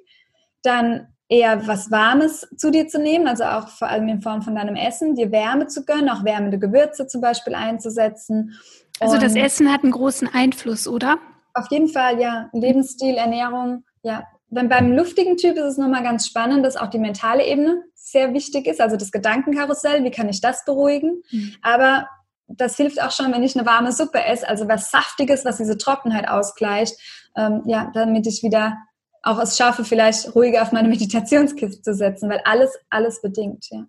[0.62, 4.54] Dann eher was Warmes zu dir zu nehmen, also auch vor allem in Form von
[4.54, 8.56] deinem Essen, dir Wärme zu gönnen, auch wärmende Gewürze zum Beispiel einzusetzen.
[9.00, 11.18] Also das Essen hat einen großen Einfluss, oder?
[11.54, 12.50] Auf jeden Fall, ja.
[12.52, 14.28] Lebensstil, Ernährung, ja.
[14.50, 18.32] Dann beim luftigen Typ ist es nochmal ganz spannend, dass auch die mentale Ebene sehr
[18.32, 21.24] wichtig ist, also das Gedankenkarussell, wie kann ich das beruhigen?
[21.32, 21.56] Mhm.
[21.60, 22.06] Aber
[22.46, 25.78] das hilft auch schon, wenn ich eine warme Suppe esse, also was Saftiges, was diese
[25.78, 26.96] Trockenheit ausgleicht,
[27.36, 28.76] ähm, ja, damit ich wieder
[29.22, 33.86] auch es schaffe, vielleicht ruhiger auf meine Meditationskiste zu setzen, weil alles, alles bedingt, ja.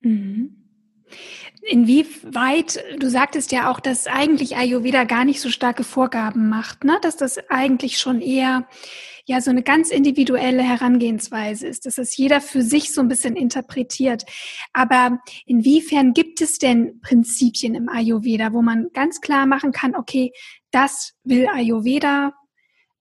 [0.00, 0.58] Mhm.
[1.62, 6.98] Inwieweit, du sagtest ja auch, dass eigentlich Ayurveda gar nicht so starke Vorgaben macht, ne?
[7.02, 8.66] dass das eigentlich schon eher
[9.24, 13.36] ja so eine ganz individuelle Herangehensweise ist, dass es jeder für sich so ein bisschen
[13.36, 14.24] interpretiert.
[14.72, 20.32] Aber inwiefern gibt es denn Prinzipien im Ayurveda, wo man ganz klar machen kann, okay,
[20.70, 22.32] das will Ayurveda,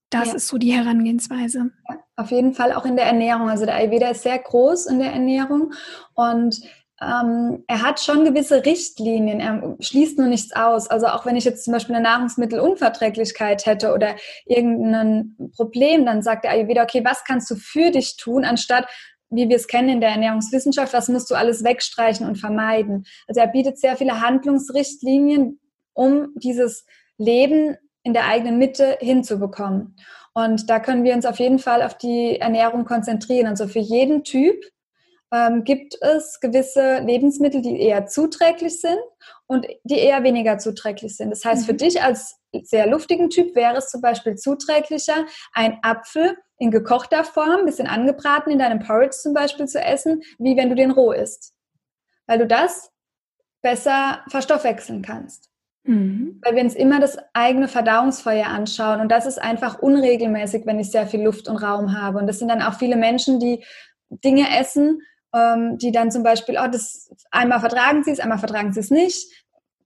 [0.09, 0.33] das ja.
[0.35, 1.71] ist so die Herangehensweise.
[1.89, 3.49] Ja, auf jeden Fall auch in der Ernährung.
[3.49, 5.73] Also der Ayurveda ist sehr groß in der Ernährung
[6.13, 6.61] und
[7.01, 10.87] ähm, er hat schon gewisse Richtlinien, er schließt nur nichts aus.
[10.87, 16.43] Also auch wenn ich jetzt zum Beispiel eine Nahrungsmittelunverträglichkeit hätte oder irgendein Problem, dann sagt
[16.43, 18.85] der Ayurveda, okay, was kannst du für dich tun, anstatt
[19.31, 23.05] wie wir es kennen in der Ernährungswissenschaft, was musst du alles wegstreichen und vermeiden.
[23.27, 25.59] Also er bietet sehr viele Handlungsrichtlinien,
[25.93, 26.85] um dieses
[27.17, 29.95] Leben in der eigenen Mitte hinzubekommen.
[30.33, 33.47] Und da können wir uns auf jeden Fall auf die Ernährung konzentrieren.
[33.47, 34.61] Also für jeden Typ
[35.33, 38.99] ähm, gibt es gewisse Lebensmittel, die eher zuträglich sind
[39.47, 41.29] und die eher weniger zuträglich sind.
[41.29, 41.65] Das heißt, mhm.
[41.65, 47.23] für dich als sehr luftigen Typ wäre es zum Beispiel zuträglicher, ein Apfel in gekochter
[47.23, 51.11] Form, bisschen angebraten in deinem Porridge zum Beispiel zu essen, wie wenn du den roh
[51.11, 51.53] isst.
[52.27, 52.91] Weil du das
[53.61, 55.49] besser verstoffwechseln kannst.
[55.83, 56.39] Mhm.
[56.43, 60.91] Weil wir uns immer das eigene Verdauungsfeuer anschauen und das ist einfach unregelmäßig, wenn ich
[60.91, 62.19] sehr viel Luft und Raum habe.
[62.19, 63.63] Und das sind dann auch viele Menschen, die
[64.09, 65.01] Dinge essen,
[65.33, 68.89] ähm, die dann zum Beispiel, oh, das einmal vertragen sie es, einmal vertragen sie es
[68.89, 69.31] nicht.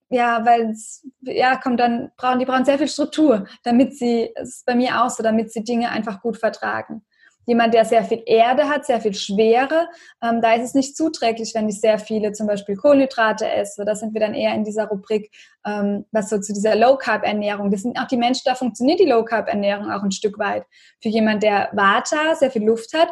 [0.09, 0.75] Ja, weil
[1.21, 5.03] ja, kommt dann, brauchen, die brauchen sehr viel Struktur, damit sie, es ist bei mir
[5.03, 7.03] auch so, damit sie Dinge einfach gut vertragen
[7.45, 9.87] jemand, der sehr viel Erde hat, sehr viel Schwere,
[10.21, 13.85] ähm, da ist es nicht zuträglich, wenn ich sehr viele zum Beispiel Kohlenhydrate esse.
[13.85, 15.31] Da sind wir dann eher in dieser Rubrik,
[15.65, 17.71] ähm, was so zu dieser Low-Carb-Ernährung.
[17.71, 20.65] Das sind auch die Menschen, da funktioniert die Low-Carb-Ernährung auch ein Stück weit.
[21.01, 23.09] Für jemand, der Vata, sehr viel Luft hat,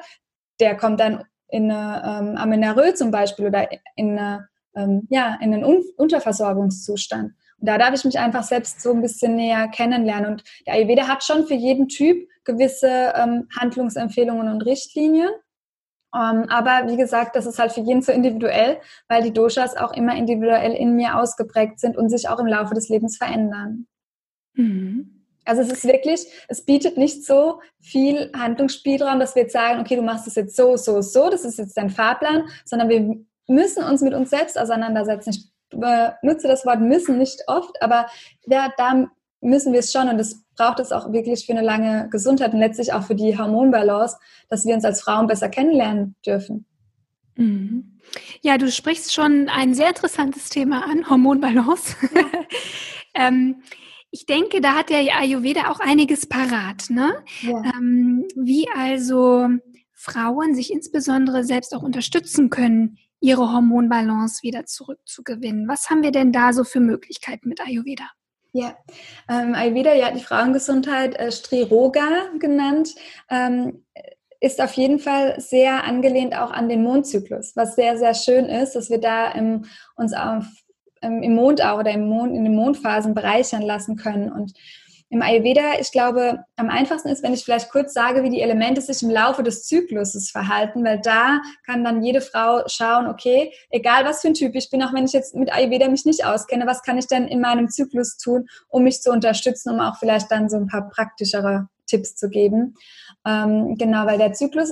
[0.59, 5.53] der kommt dann in eine ähm, Amenarrhoe zum Beispiel oder in, eine, ähm, ja, in
[5.53, 7.33] einen Un Unterversorgungszustand.
[7.59, 10.31] Und da darf ich mich einfach selbst so ein bisschen näher kennenlernen.
[10.31, 15.29] Und der Ayurveda hat schon für jeden Typ gewisse ähm, Handlungsempfehlungen und Richtlinien.
[16.11, 19.75] Um, ähm, aber wie gesagt, das ist halt für jeden so individuell, weil die Doshas
[19.75, 23.87] auch immer individuell in mir ausgeprägt sind und sich auch im Laufe des Lebens verändern.
[24.55, 25.22] Mhm.
[25.45, 29.95] Also es ist wirklich, es bietet nicht so viel Handlungsspielraum, dass wir jetzt sagen, okay,
[29.95, 33.15] du machst es jetzt so, so, so, das ist jetzt dein Fahrplan, sondern wir
[33.47, 35.31] müssen uns mit uns selbst auseinandersetzen.
[35.31, 38.07] Ich benutze das Wort müssen nicht oft, aber
[38.45, 39.07] ja, da
[39.41, 42.59] müssen wir es schon und das braucht es auch wirklich für eine lange Gesundheit und
[42.59, 44.17] letztlich auch für die Hormonbalance,
[44.49, 46.65] dass wir uns als Frauen besser kennenlernen dürfen.
[47.35, 47.99] Mhm.
[48.41, 51.95] Ja, du sprichst schon ein sehr interessantes Thema an, Hormonbalance.
[52.13, 52.21] Ja.
[53.27, 53.63] ähm,
[54.13, 57.15] ich denke, da hat der Ayurveda auch einiges parat, ne?
[57.41, 57.63] Ja.
[57.75, 59.47] Ähm, wie also
[59.91, 65.67] Frauen sich insbesondere selbst auch unterstützen können, ihre Hormonbalance wieder zurückzugewinnen.
[65.67, 68.07] Was haben wir denn da so für Möglichkeiten mit Ayurveda?
[68.51, 68.77] Ja,
[69.27, 72.93] ähm, Ayurveda, ja, die Frauengesundheit, äh, Striroga genannt,
[73.31, 73.83] ähm,
[74.39, 78.73] ist auf jeden Fall sehr angelehnt auch an den Mondzyklus, was sehr, sehr schön ist,
[78.73, 80.45] dass wir da im, uns auf,
[81.03, 84.31] im Mond auch oder im Mond, in den Mondphasen bereichern lassen können.
[84.31, 84.53] Und
[85.13, 88.81] im Ayurveda, ich glaube, am einfachsten ist, wenn ich vielleicht kurz sage, wie die Elemente
[88.81, 94.05] sich im Laufe des Zykluses verhalten, weil da kann dann jede Frau schauen, okay, egal
[94.05, 96.65] was für ein Typ ich bin, auch wenn ich jetzt mit Ayurveda mich nicht auskenne,
[96.65, 100.31] was kann ich denn in meinem Zyklus tun, um mich zu unterstützen, um auch vielleicht
[100.31, 102.73] dann so ein paar praktischere Tipps zu geben.
[103.23, 104.71] Ähm, genau, weil der Zyklus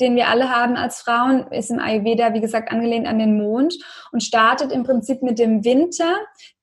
[0.00, 3.74] den wir alle haben als Frauen, ist im Ayurveda, wie gesagt, angelehnt an den Mond
[4.10, 6.16] und startet im Prinzip mit dem Winter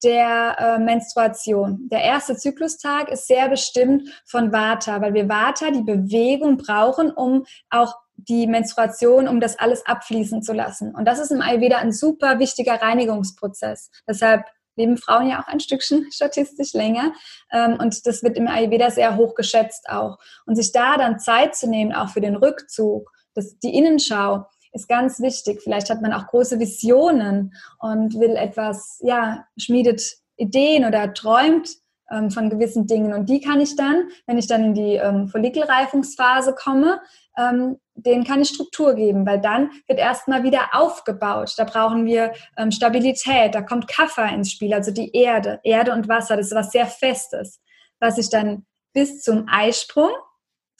[0.04, 1.88] der äh, Menstruation.
[1.92, 7.46] Der erste Zyklustag ist sehr bestimmt von Vata, weil wir Vata, die Bewegung brauchen, um
[7.70, 10.94] auch die Menstruation, um das alles abfließen zu lassen.
[10.96, 13.92] Und das ist im Ayurveda ein super wichtiger Reinigungsprozess.
[14.08, 14.44] Deshalb
[14.76, 17.14] leben Frauen ja auch ein Stückchen statistisch länger.
[17.52, 20.18] Ähm, und das wird im Ayurveda sehr hoch geschätzt auch.
[20.46, 24.88] Und sich da dann Zeit zu nehmen, auch für den Rückzug das, die Innenschau ist
[24.88, 25.62] ganz wichtig.
[25.64, 31.70] Vielleicht hat man auch große Visionen und will etwas, ja, schmiedet Ideen oder träumt
[32.12, 33.14] ähm, von gewissen Dingen.
[33.14, 37.02] Und die kann ich dann, wenn ich dann in die ähm, Follikelreifungsphase komme,
[37.38, 41.54] ähm, denen kann ich Struktur geben, weil dann wird erstmal wieder aufgebaut.
[41.58, 46.08] Da brauchen wir ähm, Stabilität, da kommt Kaffer ins Spiel, also die Erde, Erde und
[46.08, 47.60] Wasser, das ist was sehr Festes,
[48.00, 50.12] was ich dann bis zum Eisprung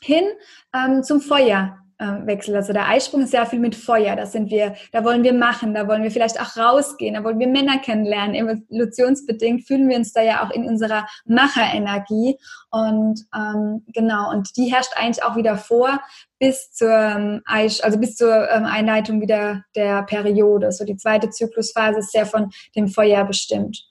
[0.02, 0.26] hin
[0.74, 2.56] ähm, zum Feuer Wechsel.
[2.56, 4.16] Also der Eisprung ist sehr viel mit Feuer.
[4.16, 7.40] Da sind wir, da wollen wir machen, da wollen wir vielleicht auch rausgehen, da wollen
[7.40, 8.36] wir Männer kennenlernen.
[8.36, 12.38] Evolutionsbedingt fühlen wir uns da ja auch in unserer Macherenergie.
[12.72, 16.00] Und ähm, genau, und die herrscht eigentlich auch wieder vor
[16.40, 20.72] bis zur ähm, Eis, also bis zur ähm, Einleitung wieder der Periode.
[20.72, 23.84] So die zweite Zyklusphase ist sehr von dem Feuer bestimmt.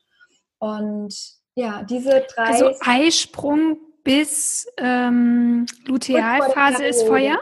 [0.58, 1.14] Und
[1.54, 2.44] ja, diese drei.
[2.44, 7.38] Also Eisprung bis ähm, Lutealphase ist Feuer?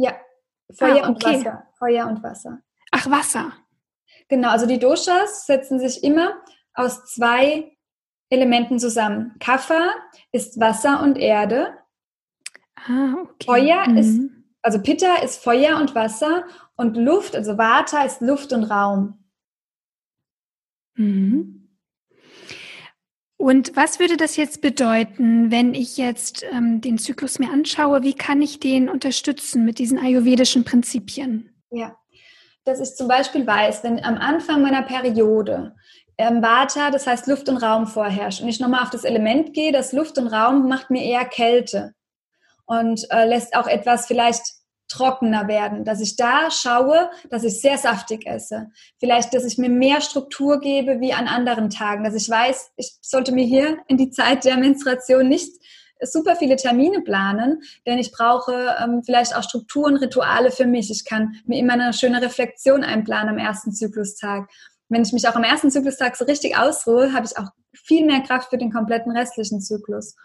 [0.00, 0.16] Ja,
[0.72, 1.66] Feuer ah, und Wasser.
[1.78, 2.62] Feuer und Wasser.
[2.90, 3.52] Ach, Wasser.
[4.28, 6.40] Genau, also die Doshas setzen sich immer
[6.72, 7.76] aus zwei
[8.30, 9.34] Elementen zusammen.
[9.40, 9.90] Kapha
[10.32, 11.76] ist Wasser und Erde.
[12.76, 13.44] Ah, okay.
[13.44, 13.96] Feuer mhm.
[13.98, 14.20] ist,
[14.62, 16.44] also Pitta ist Feuer und Wasser
[16.76, 19.22] und Luft, also Vata ist Luft und Raum.
[20.94, 21.59] Mhm.
[23.40, 28.02] Und was würde das jetzt bedeuten, wenn ich jetzt ähm, den Zyklus mir anschaue?
[28.02, 31.48] Wie kann ich den unterstützen mit diesen ayurvedischen Prinzipien?
[31.70, 31.96] Ja,
[32.64, 35.74] dass ich zum Beispiel weiß, wenn am Anfang meiner Periode
[36.18, 39.72] ähm, Vata, das heißt Luft und Raum vorherrscht, und ich nochmal auf das Element gehe,
[39.72, 41.94] das Luft und Raum macht mir eher Kälte
[42.66, 44.59] und äh, lässt auch etwas vielleicht
[44.90, 48.70] trockener werden, dass ich da schaue, dass ich sehr saftig esse.
[48.98, 52.98] Vielleicht, dass ich mir mehr Struktur gebe wie an anderen Tagen, dass ich weiß, ich
[53.00, 55.52] sollte mir hier in die Zeit der Menstruation nicht
[56.02, 60.90] super viele Termine planen, denn ich brauche ähm, vielleicht auch Strukturen, Rituale für mich.
[60.90, 64.48] Ich kann mir immer eine schöne Reflexion einplanen am ersten Zyklustag.
[64.90, 68.20] Wenn ich mich auch am ersten Zyklustag so richtig ausruhe, habe ich auch viel mehr
[68.20, 70.16] Kraft für den kompletten restlichen Zyklus.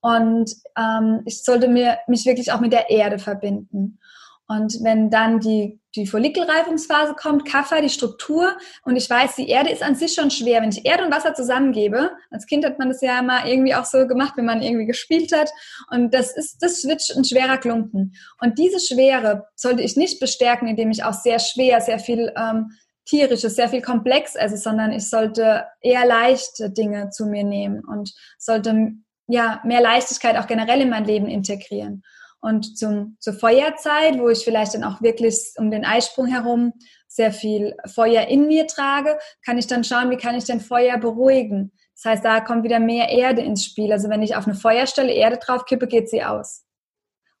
[0.00, 3.98] Und ähm, ich sollte mir, mich wirklich auch mit der Erde verbinden.
[4.46, 9.70] Und wenn dann die, die Follikelreifungsphase kommt, Kaffer, die Struktur, und ich weiß, die Erde
[9.70, 10.60] ist an sich schon schwer.
[10.60, 13.86] Wenn ich Erde und Wasser zusammengebe, als Kind hat man das ja mal irgendwie auch
[13.86, 15.50] so gemacht, wenn man irgendwie gespielt hat,
[15.90, 18.14] und das ist, das wird ein schwerer Klumpen.
[18.38, 22.72] Und diese Schwere sollte ich nicht bestärken, indem ich auch sehr schwer, sehr viel ähm,
[23.04, 28.14] tierisches, sehr viel komplex esse, sondern ich sollte eher leichte Dinge zu mir nehmen und
[28.38, 28.92] sollte
[29.26, 32.02] ja mehr Leichtigkeit auch generell in mein Leben integrieren.
[32.40, 36.74] Und zum, zur Feuerzeit, wo ich vielleicht dann auch wirklich um den Eisprung herum
[37.08, 40.98] sehr viel Feuer in mir trage, kann ich dann schauen, wie kann ich denn Feuer
[40.98, 41.72] beruhigen.
[41.94, 43.92] Das heißt, da kommt wieder mehr Erde ins Spiel.
[43.92, 46.64] Also wenn ich auf eine Feuerstelle Erde drauf kippe, geht sie aus.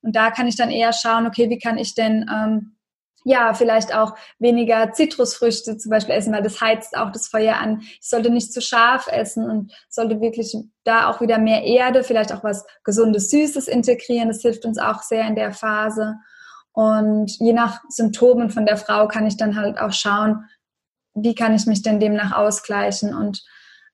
[0.00, 2.73] Und da kann ich dann eher schauen, okay, wie kann ich denn ähm,
[3.24, 7.80] ja, vielleicht auch weniger Zitrusfrüchte zum Beispiel essen, weil das heizt auch das Feuer an.
[7.80, 12.32] Ich sollte nicht zu scharf essen und sollte wirklich da auch wieder mehr Erde, vielleicht
[12.32, 14.28] auch was gesundes, süßes integrieren.
[14.28, 16.16] Das hilft uns auch sehr in der Phase.
[16.72, 20.44] Und je nach Symptomen von der Frau kann ich dann halt auch schauen,
[21.14, 23.42] wie kann ich mich denn demnach ausgleichen und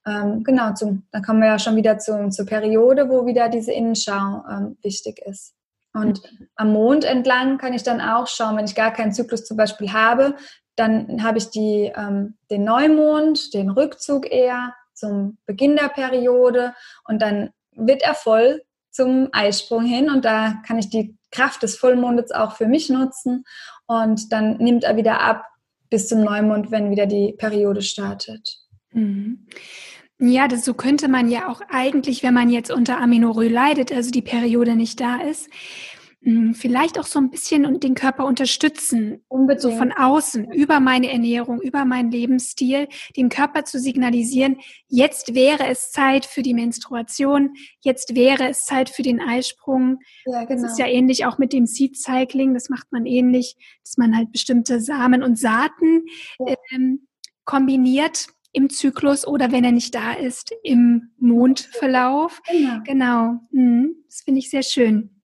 [0.07, 3.73] ähm, genau, zum, dann kommen wir ja schon wieder zu, zur Periode, wo wieder diese
[3.73, 5.55] Innenschau ähm, wichtig ist.
[6.01, 6.23] Und
[6.57, 9.93] am Mond entlang kann ich dann auch schauen, wenn ich gar keinen Zyklus zum Beispiel
[9.93, 10.35] habe,
[10.77, 17.21] dann habe ich die, ähm, den Neumond, den Rückzug eher zum Beginn der Periode und
[17.21, 22.33] dann wird er voll zum Eisprung hin und da kann ich die Kraft des Vollmondes
[22.33, 23.45] auch für mich nutzen
[23.87, 25.45] und dann nimmt er wieder ab
[25.91, 28.59] bis zum Neumond, wenn wieder die Periode startet.
[28.93, 29.47] Mhm.
[30.23, 34.11] Ja, das, so könnte man ja auch eigentlich, wenn man jetzt unter Aminorö leidet, also
[34.11, 35.49] die Periode nicht da ist,
[36.53, 39.63] vielleicht auch so ein bisschen den Körper unterstützen, Unbedingt.
[39.63, 45.67] so von außen, über meine Ernährung, über meinen Lebensstil, dem Körper zu signalisieren, jetzt wäre
[45.67, 49.99] es Zeit für die Menstruation, jetzt wäre es Zeit für den Eisprung.
[50.27, 50.63] Ja, genau.
[50.63, 54.15] Das ist ja ähnlich auch mit dem Seed Cycling, das macht man ähnlich, dass man
[54.15, 56.05] halt bestimmte Samen und Saaten
[56.39, 56.55] ja.
[56.73, 57.07] ähm,
[57.45, 62.43] kombiniert im Zyklus oder wenn er nicht da ist, im Mondverlauf.
[62.51, 62.81] Genau.
[62.85, 63.41] genau.
[63.53, 63.95] Mhm.
[64.07, 65.20] Das finde ich sehr schön.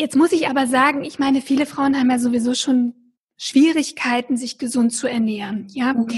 [0.00, 2.94] Jetzt muss ich aber sagen, ich meine, viele Frauen haben ja sowieso schon
[3.36, 5.66] Schwierigkeiten, sich gesund zu ernähren.
[5.72, 6.08] Ja, mhm.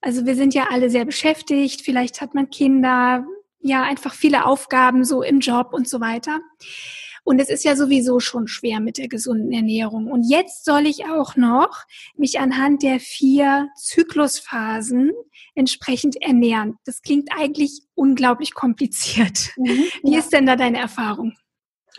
[0.00, 1.80] also wir sind ja alle sehr beschäftigt.
[1.80, 3.26] Vielleicht hat man Kinder,
[3.58, 6.38] ja, einfach viele Aufgaben so im Job und so weiter.
[7.24, 10.12] Und es ist ja sowieso schon schwer mit der gesunden Ernährung.
[10.12, 11.82] Und jetzt soll ich auch noch
[12.16, 15.10] mich anhand der vier Zyklusphasen
[15.56, 16.76] entsprechend ernähren.
[16.84, 19.50] Das klingt eigentlich unglaublich kompliziert.
[19.56, 20.20] Mhm, Wie ja.
[20.20, 21.34] ist denn da deine Erfahrung?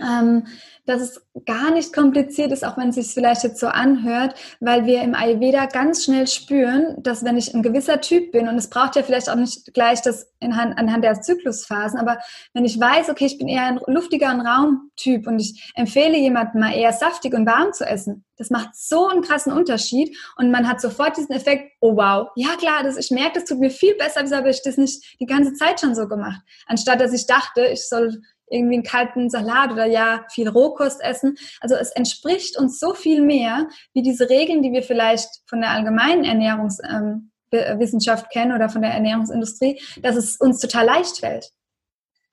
[0.02, 0.46] Ähm,
[0.86, 4.86] dass es gar nicht kompliziert ist, auch wenn es sich vielleicht jetzt so anhört, weil
[4.86, 8.70] wir im Ayurveda ganz schnell spüren, dass wenn ich ein gewisser Typ bin, und es
[8.70, 12.20] braucht ja vielleicht auch nicht gleich das anhand, anhand der Zyklusphasen, aber
[12.54, 16.62] wenn ich weiß, okay, ich bin eher ein luftiger ein Raumtyp und ich empfehle jemandem
[16.62, 20.68] mal eher saftig und warm zu essen, das macht so einen krassen Unterschied und man
[20.68, 23.96] hat sofort diesen Effekt, oh wow, ja klar, das, ich merke, das tut mir viel
[23.96, 27.26] besser, wieso habe ich das nicht die ganze Zeit schon so gemacht, anstatt dass ich
[27.26, 31.38] dachte, ich soll irgendwie einen kalten Salat oder ja viel Rohkost essen.
[31.62, 35.72] Also es entspricht uns so viel mehr wie diese Regeln, die wir vielleicht von der
[35.72, 41.52] allgemeinen Ernährungswissenschaft ähm, kennen oder von der Ernährungsindustrie, dass es uns total leicht fällt.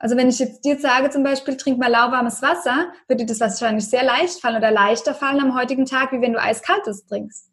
[0.03, 3.39] Also wenn ich jetzt dir sage zum Beispiel, trink mal lauwarmes Wasser, wird dir das
[3.39, 7.49] wahrscheinlich sehr leicht fallen oder leichter fallen am heutigen Tag, wie wenn du eiskaltes trinkst.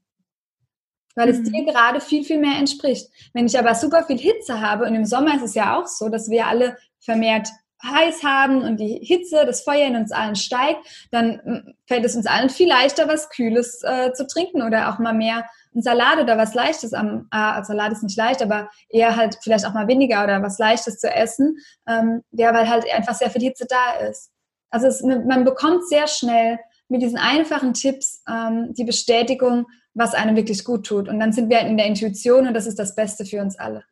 [1.16, 1.44] Weil es mhm.
[1.44, 3.08] dir gerade viel, viel mehr entspricht.
[3.34, 6.10] Wenn ich aber super viel Hitze habe, und im Sommer ist es ja auch so,
[6.10, 7.50] dass wir alle vermehrt
[7.84, 10.80] heiß haben und die Hitze, das Feuer in uns allen steigt,
[11.12, 15.00] dann hm, fällt es uns allen viel leichter, was Kühles äh, zu trinken oder auch
[15.00, 19.16] mal mehr ein Salat oder was Leichtes am, äh, Salat ist nicht leicht, aber eher
[19.16, 23.16] halt vielleicht auch mal weniger oder was Leichtes zu essen, ähm, der weil halt einfach
[23.16, 24.32] sehr viel Hitze da ist.
[24.72, 30.36] Also es, man bekommt sehr schnell mit diesen einfachen Tipps ähm, die Bestätigung, was einem
[30.36, 31.08] wirklich gut tut.
[31.08, 33.58] Und dann sind wir halt in der Intuition und das ist das Beste für uns
[33.58, 33.84] alle.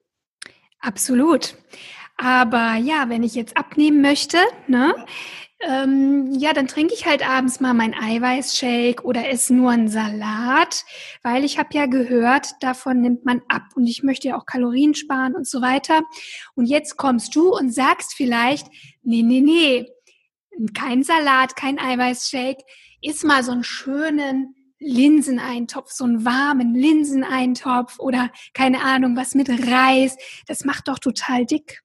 [0.80, 1.56] Absolut.
[2.18, 4.96] Aber ja, wenn ich jetzt abnehmen möchte, ne,
[5.60, 10.84] ähm, ja, dann trinke ich halt abends mal meinen Eiweißshake oder esse nur einen Salat,
[11.24, 14.94] weil ich habe ja gehört, davon nimmt man ab und ich möchte ja auch Kalorien
[14.94, 16.02] sparen und so weiter.
[16.54, 18.68] Und jetzt kommst du und sagst vielleicht,
[19.02, 19.88] nee, nee, nee,
[20.76, 22.64] kein Salat, kein Eiweißshake.
[23.02, 29.50] ist mal so einen schönen Linseneintopf, so einen warmen Linseneintopf oder keine Ahnung, was mit
[29.50, 30.18] Reis.
[30.48, 31.82] Das macht doch total dick.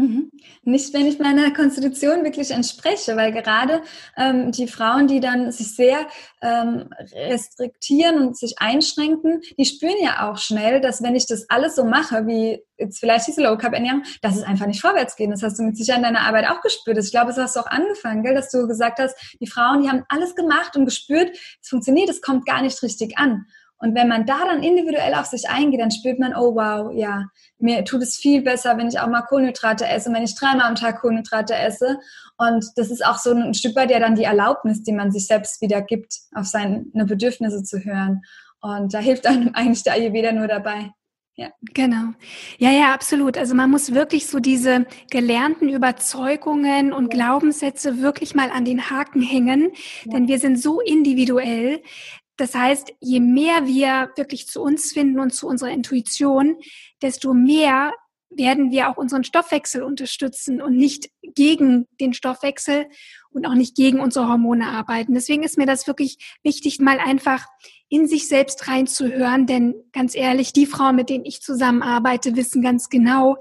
[0.00, 0.30] Mhm.
[0.64, 3.82] Nicht, wenn ich meiner Konstitution wirklich entspreche, weil gerade
[4.16, 6.06] ähm, die Frauen, die dann sich sehr
[6.40, 11.76] ähm, restriktieren und sich einschränken, die spüren ja auch schnell, dass wenn ich das alles
[11.76, 15.30] so mache, wie jetzt vielleicht diese Low Carb Ernährung, dass es einfach nicht vorwärts geht.
[15.30, 16.96] Das hast du mit Sicherheit in deiner Arbeit auch gespürt.
[16.96, 18.34] Ich glaube, das hast du auch angefangen, gell?
[18.34, 22.22] dass du gesagt hast, die Frauen, die haben alles gemacht und gespürt, es funktioniert, es
[22.22, 23.44] kommt gar nicht richtig an.
[23.80, 27.24] Und wenn man da dann individuell auf sich eingeht, dann spürt man, oh wow, ja,
[27.58, 30.74] mir tut es viel besser, wenn ich auch mal Kohlenhydrate esse, wenn ich dreimal am
[30.74, 31.98] Tag Kohlenhydrate esse.
[32.36, 35.26] Und das ist auch so ein Stück weit ja dann die Erlaubnis, die man sich
[35.26, 38.22] selbst wieder gibt, auf seine Bedürfnisse zu hören.
[38.60, 40.92] Und da hilft einem eigentlich der Ayurveda nur dabei.
[41.40, 41.48] Ja.
[41.72, 42.12] Genau.
[42.58, 43.38] Ja, ja, absolut.
[43.38, 49.22] Also man muss wirklich so diese gelernten Überzeugungen und Glaubenssätze wirklich mal an den Haken
[49.22, 49.70] hängen,
[50.04, 50.12] ja.
[50.12, 51.82] denn wir sind so individuell,
[52.40, 56.56] das heißt, je mehr wir wirklich zu uns finden und zu unserer Intuition,
[57.02, 57.92] desto mehr
[58.30, 62.86] werden wir auch unseren Stoffwechsel unterstützen und nicht gegen den Stoffwechsel
[63.30, 65.14] und auch nicht gegen unsere Hormone arbeiten.
[65.14, 67.46] Deswegen ist mir das wirklich wichtig, mal einfach
[67.88, 72.88] in sich selbst reinzuhören, denn ganz ehrlich, die Frauen, mit denen ich zusammenarbeite, wissen ganz
[72.88, 73.36] genau,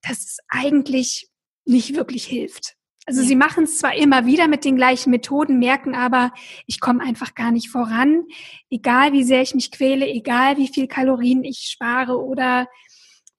[0.00, 1.28] dass es eigentlich
[1.64, 2.76] nicht wirklich hilft.
[3.06, 3.28] Also ja.
[3.28, 6.32] sie machen es zwar immer wieder mit den gleichen Methoden, merken aber,
[6.66, 8.24] ich komme einfach gar nicht voran,
[8.70, 12.68] egal wie sehr ich mich quäle, egal wie viel Kalorien ich spare oder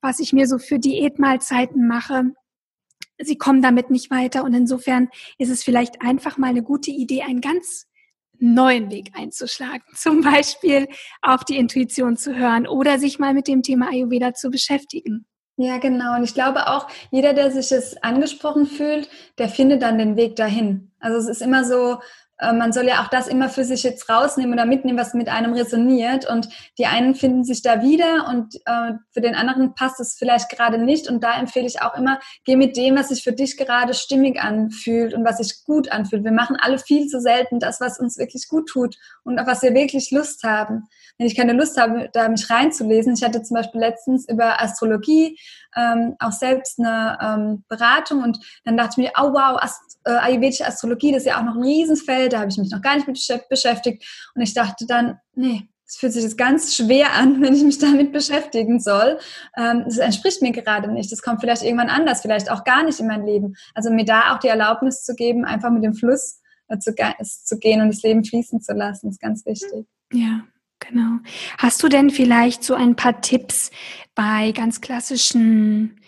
[0.00, 2.32] was ich mir so für Diätmahlzeiten mache.
[3.18, 7.22] Sie kommen damit nicht weiter und insofern ist es vielleicht einfach mal eine gute Idee,
[7.22, 7.86] einen ganz
[8.38, 9.84] neuen Weg einzuschlagen.
[9.94, 10.88] Zum Beispiel
[11.22, 15.26] auf die Intuition zu hören oder sich mal mit dem Thema Ayurveda zu beschäftigen.
[15.56, 16.16] Ja, genau.
[16.16, 20.34] Und ich glaube auch, jeder, der sich es angesprochen fühlt, der findet dann den Weg
[20.36, 20.90] dahin.
[20.98, 21.98] Also es ist immer so,
[22.52, 25.52] man soll ja auch das immer für sich jetzt rausnehmen oder mitnehmen, was mit einem
[25.52, 26.28] resoniert.
[26.28, 30.50] Und die einen finden sich da wieder und äh, für den anderen passt es vielleicht
[30.50, 31.08] gerade nicht.
[31.08, 34.40] Und da empfehle ich auch immer, geh mit dem, was sich für dich gerade stimmig
[34.40, 36.24] anfühlt und was sich gut anfühlt.
[36.24, 39.62] Wir machen alle viel zu selten das, was uns wirklich gut tut und auf was
[39.62, 43.14] wir wirklich Lust haben wenn ich keine Lust habe, da mich reinzulesen.
[43.14, 45.38] Ich hatte zum Beispiel letztens über Astrologie
[45.76, 50.10] ähm, auch selbst eine ähm, Beratung und dann dachte ich mir, oh wow, Ast äh,
[50.10, 52.96] ayurvedische Astrologie, das ist ja auch noch ein Riesenfeld, da habe ich mich noch gar
[52.96, 54.04] nicht mit beschäftigt.
[54.34, 57.78] Und ich dachte dann, nee, es fühlt sich jetzt ganz schwer an, wenn ich mich
[57.78, 59.18] damit beschäftigen soll.
[59.56, 61.12] Ähm, das entspricht mir gerade nicht.
[61.12, 63.54] Das kommt vielleicht irgendwann anders, vielleicht auch gar nicht in mein Leben.
[63.74, 67.58] Also mir da auch die Erlaubnis zu geben, einfach mit dem Fluss äh, zu, zu
[67.58, 69.86] gehen und das Leben fließen zu lassen, ist ganz wichtig.
[70.12, 70.44] Ja,
[70.88, 71.18] Genau.
[71.58, 73.70] Hast du denn vielleicht so ein paar Tipps
[74.14, 76.00] bei ganz klassischen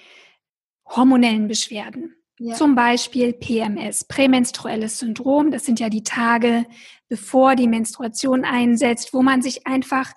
[0.85, 2.15] hormonellen Beschwerden?
[2.39, 2.55] Ja.
[2.55, 5.53] Zum Beispiel PMS, prämenstruelles Syndrom.
[5.53, 6.67] Das sind ja die Tage,
[7.09, 10.13] bevor die Menstruation einsetzt, wo man sich einfach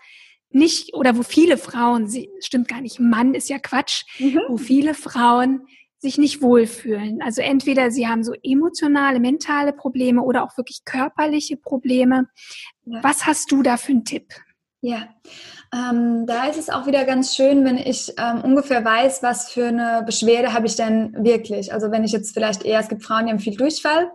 [0.50, 4.40] nicht oder wo viele Frauen, sie, stimmt gar nicht, Mann ist ja Quatsch, mhm.
[4.48, 5.68] wo viele Frauen
[6.00, 7.22] sich nicht wohlfühlen.
[7.22, 12.28] Also entweder sie haben so emotionale, mentale Probleme oder auch wirklich körperliche Probleme.
[12.86, 13.04] Ja.
[13.04, 14.34] Was hast du da für einen Tipp?
[14.82, 15.08] Ja,
[15.74, 19.68] ähm, da ist es auch wieder ganz schön, wenn ich ähm, ungefähr weiß, was für
[19.68, 21.74] eine Beschwerde habe ich denn wirklich.
[21.74, 24.12] Also wenn ich jetzt vielleicht eher, es gibt Frauen, die haben viel Durchfall.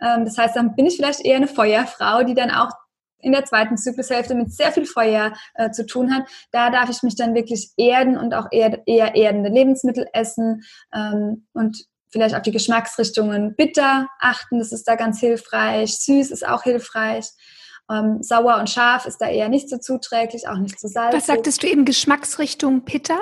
[0.00, 2.70] Ähm, das heißt, dann bin ich vielleicht eher eine Feuerfrau, die dann auch
[3.22, 6.24] in der zweiten Zyklushälfte mit sehr viel Feuer äh, zu tun hat.
[6.50, 11.46] Da darf ich mich dann wirklich erden und auch eher, eher erdende Lebensmittel essen ähm,
[11.54, 14.58] und vielleicht auf die Geschmacksrichtungen bitter achten.
[14.58, 15.98] Das ist da ganz hilfreich.
[15.98, 17.30] Süß ist auch hilfreich.
[17.90, 21.18] Ähm, sauer und scharf ist da eher nicht so zuträglich, auch nicht zu salzig.
[21.18, 23.20] Was sagtest du eben, Geschmacksrichtung Pitter?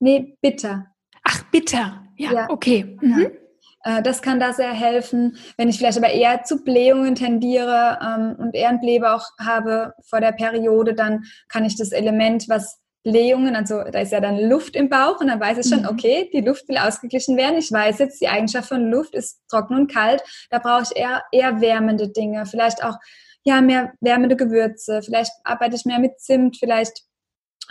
[0.00, 0.86] Nee, bitter.
[1.24, 2.02] Ach, bitter.
[2.16, 2.50] Ja, ja.
[2.50, 2.96] okay.
[3.00, 3.20] Mhm.
[3.20, 3.98] Ja.
[3.98, 5.36] Äh, das kann da sehr helfen.
[5.56, 10.20] Wenn ich vielleicht aber eher zu Blähungen tendiere ähm, und eher ein Blähbauch habe vor
[10.20, 14.76] der Periode, dann kann ich das Element, was Blähungen, also da ist ja dann Luft
[14.76, 15.88] im Bauch und dann weiß ich schon, mhm.
[15.88, 17.58] okay, die Luft will ausgeglichen werden.
[17.58, 20.22] Ich weiß jetzt, die Eigenschaft von Luft ist trocken und kalt.
[20.50, 22.46] Da brauche ich eher, eher wärmende Dinge.
[22.46, 22.96] Vielleicht auch
[23.44, 27.02] ja, mehr wärmende Gewürze, vielleicht arbeite ich mehr mit Zimt, vielleicht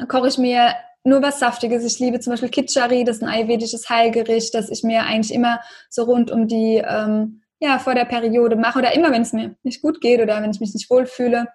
[0.08, 1.84] koche ich mir nur was Saftiges.
[1.84, 5.60] Ich liebe zum Beispiel Kitchari, das ist ein ayurvedisches Heilgericht, das ich mir eigentlich immer
[5.90, 9.56] so rund um die, ähm, ja, vor der Periode mache oder immer, wenn es mir
[9.64, 11.48] nicht gut geht oder wenn ich mich nicht wohlfühle,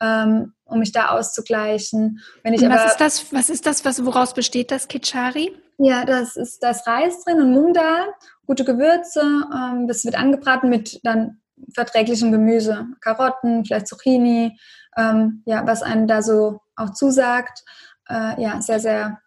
[0.00, 2.20] ähm, um mich da auszugleichen.
[2.42, 5.52] Wenn ich und was aber, ist das, was ist das, was, woraus besteht das Kitchari?
[5.78, 8.06] Ja, das ist das Reis drin und Mungdal,
[8.46, 11.40] gute Gewürze, ähm, das wird angebraten mit dann
[11.74, 14.58] verträglichem Gemüse, Karotten, vielleicht Zucchini,
[14.96, 17.64] ähm, ja, was einem da so auch zusagt.
[18.08, 19.18] Äh, ja, sehr, sehr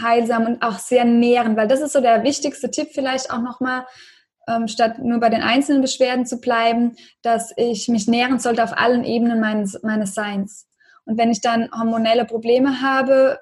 [0.00, 3.86] heilsam und auch sehr nährend, weil das ist so der wichtigste Tipp vielleicht auch nochmal.
[4.48, 8.76] ähm, statt nur bei den einzelnen Beschwerden zu bleiben, dass ich mich nähren sollte auf
[8.76, 10.66] allen Ebenen meines, meines Seins.
[11.04, 13.38] Und wenn ich dann hormonelle Probleme habe,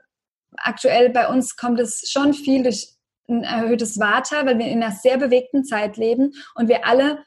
[0.56, 2.94] aktuell bei uns kommt es schon viel durch
[3.28, 7.18] ein erhöhtes Vata, weil wir in einer sehr bewegten Zeit leben und wir alle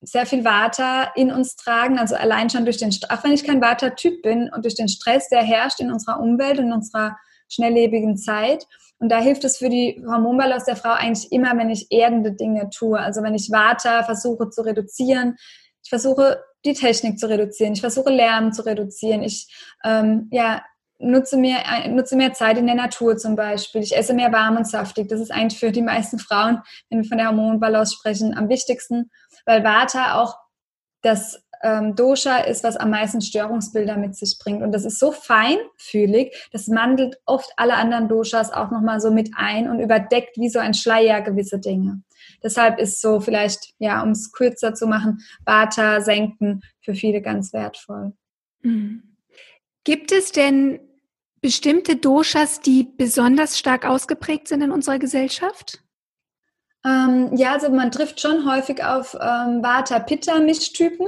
[0.00, 3.60] sehr viel Vata in uns tragen, also allein schon durch den, auch wenn ich kein
[3.60, 7.16] Vata-Typ bin und durch den Stress, der herrscht in unserer Umwelt und in unserer
[7.48, 8.66] schnelllebigen Zeit.
[8.98, 12.68] Und da hilft es für die Hormonbalance der Frau eigentlich immer, wenn ich erdende Dinge
[12.70, 12.98] tue.
[12.98, 15.36] Also wenn ich Vata versuche zu reduzieren,
[15.82, 19.48] ich versuche die Technik zu reduzieren, ich versuche Lärm zu reduzieren, ich
[19.84, 20.62] ähm, ja,
[20.98, 23.82] nutze mehr, nutze mehr Zeit in der Natur zum Beispiel.
[23.82, 25.08] Ich esse mehr warm und saftig.
[25.08, 29.10] Das ist eigentlich für die meisten Frauen, wenn wir von der Hormonbalance sprechen, am wichtigsten,
[29.48, 30.36] weil Vata auch
[31.00, 34.62] das ähm, Dosha ist, was am meisten Störungsbilder mit sich bringt.
[34.62, 39.30] Und das ist so feinfühlig, das mandelt oft alle anderen Doshas auch nochmal so mit
[39.36, 42.02] ein und überdeckt wie so ein Schleier gewisse Dinge.
[42.42, 47.54] Deshalb ist so vielleicht, ja, um es kürzer zu machen, Vata senken für viele ganz
[47.54, 48.12] wertvoll.
[48.60, 49.16] Mhm.
[49.82, 50.78] Gibt es denn
[51.40, 55.82] bestimmte Doshas, die besonders stark ausgeprägt sind in unserer Gesellschaft?
[56.84, 61.06] Ähm, ja, also man trifft schon häufig auf ähm, Vata-Pitta-Mischtypen.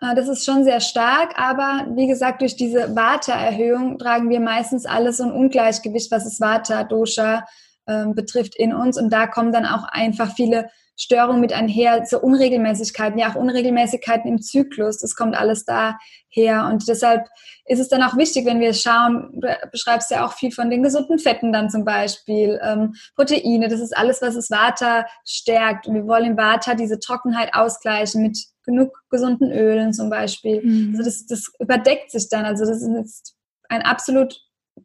[0.00, 4.86] Äh, das ist schon sehr stark, aber wie gesagt, durch diese Vata-Erhöhung tragen wir meistens
[4.86, 7.46] alles so ein Ungleichgewicht, was das Vata-Dosha
[7.86, 8.98] äh, betrifft in uns.
[8.98, 10.70] Und da kommen dann auch einfach viele
[11.00, 16.66] Störungen mit einher, so Unregelmäßigkeiten, ja auch Unregelmäßigkeiten im Zyklus, das kommt alles daher.
[16.66, 17.26] Und deshalb
[17.64, 20.82] ist es dann auch wichtig, wenn wir schauen, du beschreibst ja auch viel von den
[20.82, 25.86] gesunden Fetten dann zum Beispiel, ähm, Proteine, das ist alles, was das Vata stärkt.
[25.86, 30.60] Und wir wollen im Vata diese Trockenheit ausgleichen mit genug gesunden Ölen zum Beispiel.
[30.62, 30.90] Mhm.
[30.90, 32.44] Also das, das überdeckt sich dann.
[32.44, 33.34] Also das ist
[33.70, 34.38] ein absolut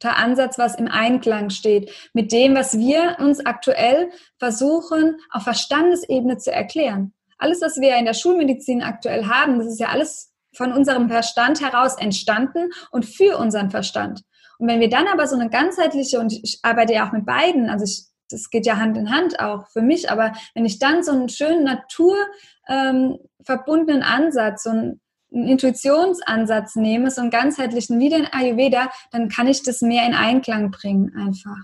[0.03, 6.51] Ansatz, was im Einklang steht mit dem, was wir uns aktuell versuchen, auf Verstandesebene zu
[6.51, 7.13] erklären.
[7.37, 11.59] Alles, was wir in der Schulmedizin aktuell haben, das ist ja alles von unserem Verstand
[11.61, 14.21] heraus entstanden und für unseren Verstand.
[14.57, 17.69] Und wenn wir dann aber so eine ganzheitliche, und ich arbeite ja auch mit beiden,
[17.69, 21.03] also ich, das geht ja Hand in Hand auch für mich, aber wenn ich dann
[21.03, 25.01] so einen schönen naturverbundenen ähm, Ansatz, so einen
[25.36, 30.13] einen Intuitionsansatz nehme, so einen ganzheitlichen wie den Ayurveda, dann kann ich das mehr in
[30.13, 31.57] Einklang bringen einfach.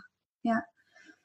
[0.43, 0.63] Ja.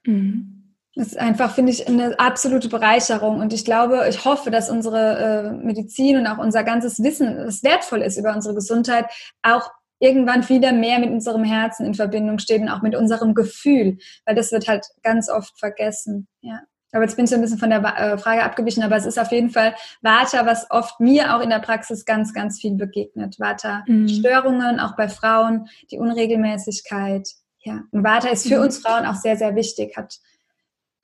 [0.04, 0.62] Mhm.
[0.94, 3.40] Das ist einfach, finde ich, eine absolute Bereicherung.
[3.40, 7.62] Und ich glaube, ich hoffe, dass unsere äh, Medizin und auch unser ganzes Wissen, das
[7.62, 9.04] wertvoll ist über unsere Gesundheit,
[9.42, 13.98] auch irgendwann wieder mehr mit unserem Herzen in Verbindung steht und auch mit unserem Gefühl,
[14.24, 16.28] weil das wird halt ganz oft vergessen.
[16.40, 16.62] Ja.
[16.92, 19.18] Aber jetzt bin ich so ein bisschen von der äh, Frage abgewichen, aber es ist
[19.18, 23.38] auf jeden Fall Vata, was oft mir auch in der Praxis ganz, ganz viel begegnet.
[23.38, 24.80] Vata-Störungen, mhm.
[24.80, 27.28] auch bei Frauen, die Unregelmäßigkeit.
[27.60, 28.64] Ja, und Vata ist für mhm.
[28.64, 29.96] uns Frauen auch sehr, sehr wichtig.
[29.96, 30.20] Hat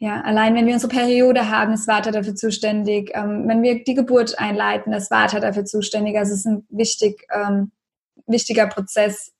[0.03, 3.13] ja, allein wenn wir unsere Periode haben, ist Vata dafür zuständig.
[3.15, 6.17] Ähm, wenn wir die Geburt einleiten, ist Vata dafür zuständig.
[6.19, 7.71] Also es ist ein wichtig, ähm,
[8.27, 9.33] wichtiger Prozess.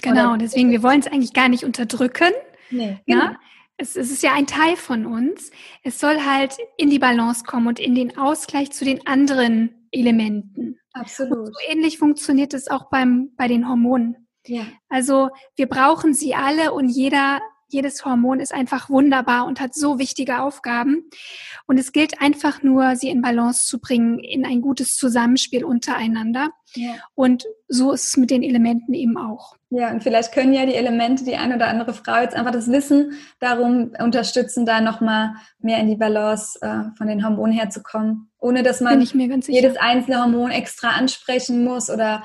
[0.00, 2.32] Genau, deswegen, wir wollen es eigentlich gar nicht unterdrücken.
[2.70, 3.24] Nee, genau.
[3.24, 3.36] Ja?
[3.78, 5.50] Es, es ist ja ein Teil von uns.
[5.82, 10.78] Es soll halt in die Balance kommen und in den Ausgleich zu den anderen Elementen.
[10.92, 11.38] Absolut.
[11.38, 14.28] Und so ähnlich funktioniert es auch beim, bei den Hormonen.
[14.46, 14.66] Ja.
[14.88, 19.98] Also wir brauchen sie alle und jeder jedes Hormon ist einfach wunderbar und hat so
[19.98, 21.08] wichtige Aufgaben.
[21.66, 26.50] Und es gilt einfach nur, sie in Balance zu bringen, in ein gutes Zusammenspiel untereinander.
[26.74, 26.94] Ja.
[27.14, 29.54] Und so ist es mit den Elementen eben auch.
[29.70, 32.70] Ja, und vielleicht können ja die Elemente, die eine oder andere Frau jetzt einfach das
[32.70, 38.30] Wissen darum unterstützen, da nochmal mehr in die Balance äh, von den Hormonen herzukommen.
[38.38, 42.24] Ohne dass man jedes einzelne Hormon extra ansprechen muss oder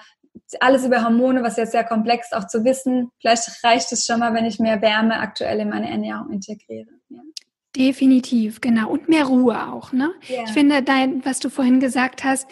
[0.62, 3.10] alles über Hormone, was jetzt sehr komplex auch zu wissen.
[3.20, 6.90] Vielleicht reicht es schon mal, wenn ich mehr Wärme aktuell in meine Ernährung integriere.
[7.10, 7.22] Ja.
[7.76, 8.92] Definitiv, genau.
[8.92, 10.14] Und mehr Ruhe auch, ne?
[10.30, 10.44] Yeah.
[10.46, 12.48] Ich finde, dein, was du vorhin gesagt hast,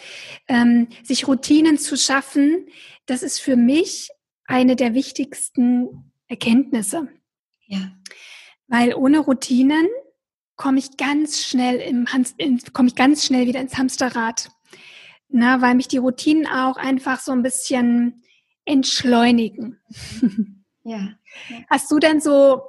[0.48, 2.66] ähm, sich Routinen zu schaffen,
[3.06, 4.08] das ist für mich
[4.46, 7.08] eine der wichtigsten Erkenntnisse.
[7.66, 7.92] Ja.
[8.66, 9.86] Weil ohne Routinen
[10.56, 12.06] komme ich ganz schnell im
[12.72, 14.50] komme ich ganz schnell wieder ins Hamsterrad
[15.32, 18.22] na, weil mich die Routinen auch einfach so ein bisschen
[18.64, 19.78] entschleunigen.
[20.84, 21.10] Ja.
[21.70, 22.62] Hast du denn so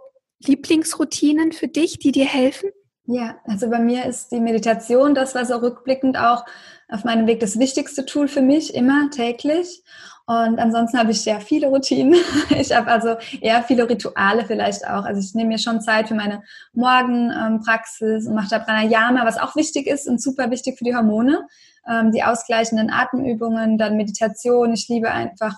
[0.46, 2.70] Lieblingsroutinen für dich, die dir helfen?
[3.06, 6.46] Ja, also bei mir ist die Meditation das, was auch rückblickend auch
[6.88, 9.84] auf meinem Weg das wichtigste Tool für mich, immer täglich.
[10.26, 12.20] Und ansonsten habe ich ja viele Routinen.
[12.50, 15.04] Ich habe also eher viele Rituale vielleicht auch.
[15.04, 16.44] Also ich nehme mir schon Zeit für meine
[16.74, 21.46] Morgenpraxis und mache da Pranayama, was auch wichtig ist und super wichtig für die Hormone
[21.90, 24.74] ähm, die ausgleichenden Atemübungen, dann Meditation.
[24.74, 25.58] Ich liebe einfach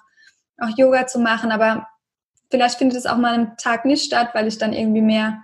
[0.57, 1.87] auch Yoga zu machen, aber
[2.49, 5.43] vielleicht findet es auch mal am Tag nicht statt, weil ich dann irgendwie mehr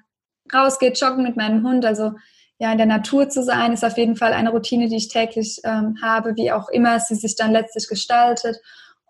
[0.53, 1.85] rausgehe, joggen mit meinem Hund.
[1.85, 2.13] Also
[2.57, 5.59] ja, in der Natur zu sein, ist auf jeden Fall eine Routine, die ich täglich
[5.63, 8.57] ähm, habe, wie auch immer sie sich dann letztlich gestaltet.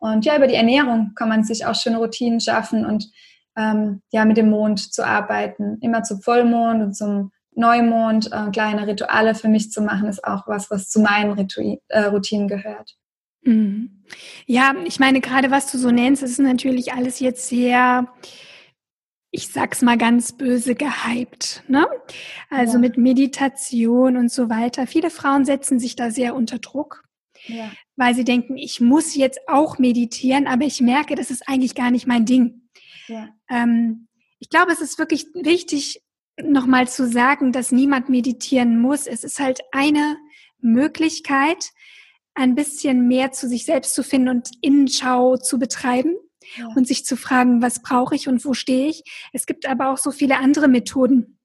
[0.01, 3.09] Und ja, über die Ernährung kann man sich auch schöne Routinen schaffen und
[3.55, 5.77] ähm, ja, mit dem Mond zu arbeiten.
[5.81, 10.47] Immer zum Vollmond und zum Neumond äh, kleine Rituale für mich zu machen, ist auch
[10.47, 12.95] was, was zu meinen Ritu äh, Routinen gehört.
[13.43, 14.03] Mhm.
[14.47, 18.07] Ja, ich meine, gerade was du so nennst, ist natürlich alles jetzt sehr
[19.31, 21.63] ich sag's mal ganz böse, gehypt.
[21.67, 21.87] Ne?
[22.49, 22.79] Also ja.
[22.79, 24.87] mit Meditation und so weiter.
[24.87, 27.03] Viele Frauen setzen sich da sehr unter Druck,
[27.47, 27.71] ja.
[27.95, 31.91] weil sie denken, ich muss jetzt auch meditieren, aber ich merke, das ist eigentlich gar
[31.91, 32.69] nicht mein Ding.
[33.07, 33.29] Ja.
[33.49, 34.07] Ähm,
[34.39, 36.01] ich glaube, es ist wirklich wichtig,
[36.41, 39.07] nochmal zu sagen, dass niemand meditieren muss.
[39.07, 40.17] Es ist halt eine
[40.59, 41.71] Möglichkeit,
[42.33, 46.15] ein bisschen mehr zu sich selbst zu finden und Innenschau zu betreiben
[46.57, 46.67] ja.
[46.75, 49.03] und sich zu fragen, was brauche ich und wo stehe ich.
[49.33, 51.39] Es gibt aber auch so viele andere Methoden.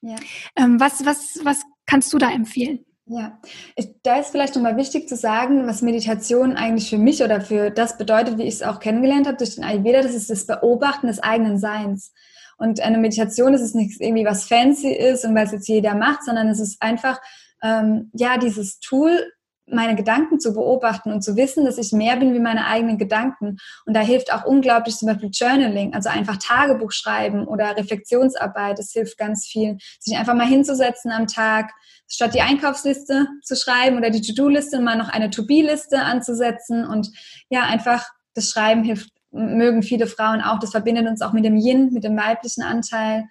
[0.00, 0.16] Ja.
[0.56, 2.84] Ähm, was, was, was kannst du da empfehlen?
[3.14, 3.38] Ja,
[3.76, 7.70] ich, da ist vielleicht nochmal wichtig zu sagen, was Meditation eigentlich für mich oder für
[7.70, 11.08] das bedeutet, wie ich es auch kennengelernt habe durch den Ayurveda, das ist das Beobachten
[11.08, 12.14] des eigenen Seins.
[12.56, 16.24] Und eine Meditation ist es nicht irgendwie was fancy ist und was jetzt jeder macht,
[16.24, 17.20] sondern es ist einfach,
[17.62, 19.30] ähm, ja, dieses Tool,
[19.72, 23.58] meine Gedanken zu beobachten und zu wissen, dass ich mehr bin wie meine eigenen Gedanken.
[23.86, 28.78] Und da hilft auch unglaublich zum Beispiel Journaling, also einfach Tagebuch schreiben oder Reflexionsarbeit.
[28.78, 31.72] Das hilft ganz viel, sich einfach mal hinzusetzen am Tag,
[32.08, 36.86] statt die Einkaufsliste zu schreiben oder die To-Do-Liste mal noch eine To-Be-Liste anzusetzen.
[36.86, 37.10] Und
[37.48, 40.58] ja, einfach das Schreiben hilft, mögen viele Frauen auch.
[40.58, 43.24] Das verbindet uns auch mit dem Yin, mit dem weiblichen Anteil.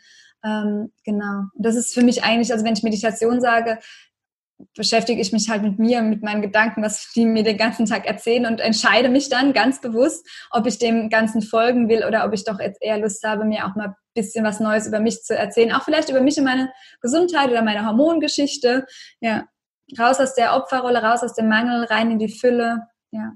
[0.44, 1.44] Ähm, genau.
[1.56, 3.78] Das ist für mich eigentlich, also wenn ich Meditation sage,
[4.76, 8.06] beschäftige ich mich halt mit mir, mit meinen Gedanken, was die mir den ganzen Tag
[8.06, 12.34] erzählen und entscheide mich dann ganz bewusst, ob ich dem Ganzen folgen will oder ob
[12.34, 15.22] ich doch jetzt eher Lust habe, mir auch mal ein bisschen was Neues über mich
[15.24, 15.72] zu erzählen.
[15.72, 18.86] Auch vielleicht über mich und meine Gesundheit oder meine Hormongeschichte.
[19.20, 19.46] Ja,
[19.98, 22.88] raus aus der Opferrolle, raus aus dem Mangel, rein in die Fülle.
[23.12, 23.34] Ja.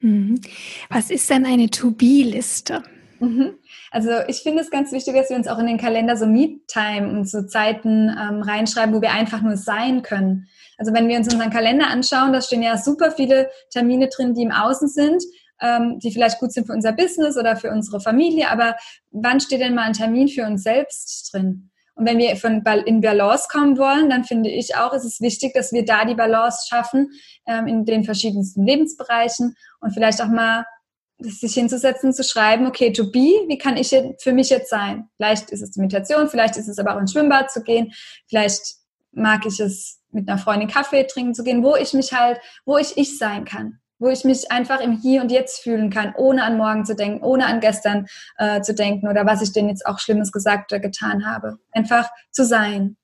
[0.00, 0.40] Mhm.
[0.88, 2.82] Was ist denn eine To-Be-Liste?
[3.20, 3.54] Mhm.
[3.90, 7.08] Also ich finde es ganz wichtig, dass wir uns auch in den Kalender so Meet-Time
[7.08, 10.46] und so Zeiten ähm, reinschreiben, wo wir einfach nur sein können.
[10.78, 14.42] Also wenn wir uns unseren Kalender anschauen, da stehen ja super viele Termine drin, die
[14.42, 15.22] im Außen sind,
[15.60, 18.76] ähm, die vielleicht gut sind für unser Business oder für unsere Familie, aber
[19.10, 21.70] wann steht denn mal ein Termin für uns selbst drin?
[21.94, 25.52] Und wenn wir von in Balance kommen wollen, dann finde ich auch, ist es wichtig,
[25.52, 27.10] dass wir da die Balance schaffen
[27.46, 30.64] ähm, in den verschiedensten Lebensbereichen und vielleicht auch mal
[31.20, 35.08] sich hinzusetzen, zu schreiben, okay, to be, wie kann ich für mich jetzt sein?
[35.16, 37.92] Vielleicht ist es die Meditation, vielleicht ist es aber auch ins Schwimmbad zu gehen,
[38.28, 38.76] vielleicht
[39.12, 42.78] mag ich es mit einer Freundin Kaffee trinken zu gehen, wo ich mich halt, wo
[42.78, 46.42] ich ich sein kann, wo ich mich einfach im Hier und Jetzt fühlen kann, ohne
[46.44, 48.06] an morgen zu denken, ohne an gestern
[48.38, 51.58] äh, zu denken oder was ich denn jetzt auch Schlimmes gesagt oder getan habe.
[51.70, 52.96] Einfach zu sein.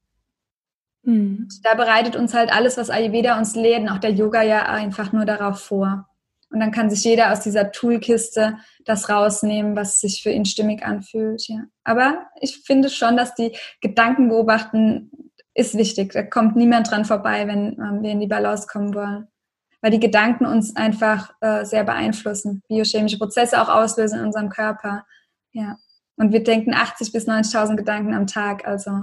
[1.02, 1.48] Mhm.
[1.62, 5.12] Da bereitet uns halt alles, was Ayurveda uns lehrt, und auch der Yoga ja einfach
[5.12, 6.08] nur darauf vor.
[6.56, 10.86] Und dann kann sich jeder aus dieser Toolkiste das rausnehmen, was sich für ihn stimmig
[10.86, 11.46] anfühlt.
[11.48, 11.64] Ja.
[11.84, 15.10] Aber ich finde schon, dass die Gedanken beobachten
[15.52, 16.14] ist wichtig.
[16.14, 19.28] Da kommt niemand dran vorbei, wenn ähm, wir in die Balance kommen wollen.
[19.82, 25.04] Weil die Gedanken uns einfach äh, sehr beeinflussen, biochemische Prozesse auch auslösen in unserem Körper.
[25.52, 25.76] Ja.
[26.16, 28.66] Und wir denken 80 bis 90.000 Gedanken am Tag.
[28.66, 29.02] Also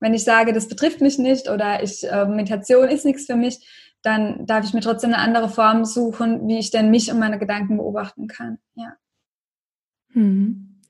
[0.00, 3.58] wenn ich sage, das betrifft mich nicht oder ich, äh, Meditation ist nichts für mich,
[4.08, 7.38] dann darf ich mir trotzdem eine andere Form suchen, wie ich denn mich und meine
[7.38, 8.58] Gedanken beobachten kann.
[8.74, 8.96] Ja.
[10.12, 10.80] Hm.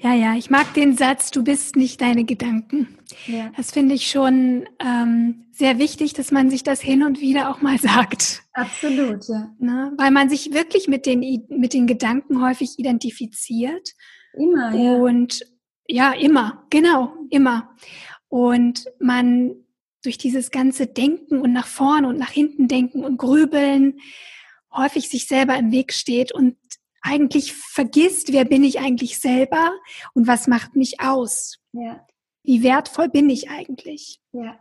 [0.00, 2.98] Ja, ja, ich mag den Satz, du bist nicht deine Gedanken.
[3.26, 3.50] Ja.
[3.56, 7.62] Das finde ich schon ähm, sehr wichtig, dass man sich das hin und wieder auch
[7.62, 8.42] mal sagt.
[8.52, 9.50] Absolut, ja.
[9.58, 13.94] Na, weil man sich wirklich mit den, mit den Gedanken häufig identifiziert.
[14.34, 14.94] Immer, ja.
[14.94, 15.40] Und
[15.88, 17.74] ja, immer, genau, immer.
[18.28, 19.56] Und man
[20.02, 24.00] durch dieses ganze Denken und nach vorne und nach hinten denken und grübeln
[24.72, 26.56] häufig sich selber im Weg steht und
[27.00, 29.72] eigentlich vergisst, wer bin ich eigentlich selber
[30.14, 31.58] und was macht mich aus?
[31.72, 32.06] Ja.
[32.42, 34.20] Wie wertvoll bin ich eigentlich?
[34.32, 34.58] Ja.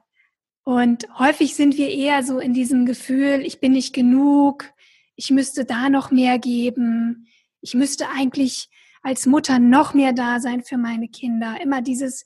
[0.63, 4.71] Und häufig sind wir eher so in diesem Gefühl, ich bin nicht genug,
[5.15, 7.27] ich müsste da noch mehr geben,
[7.61, 8.69] ich müsste eigentlich
[9.01, 11.55] als Mutter noch mehr da sein für meine Kinder.
[11.61, 12.25] Immer dieses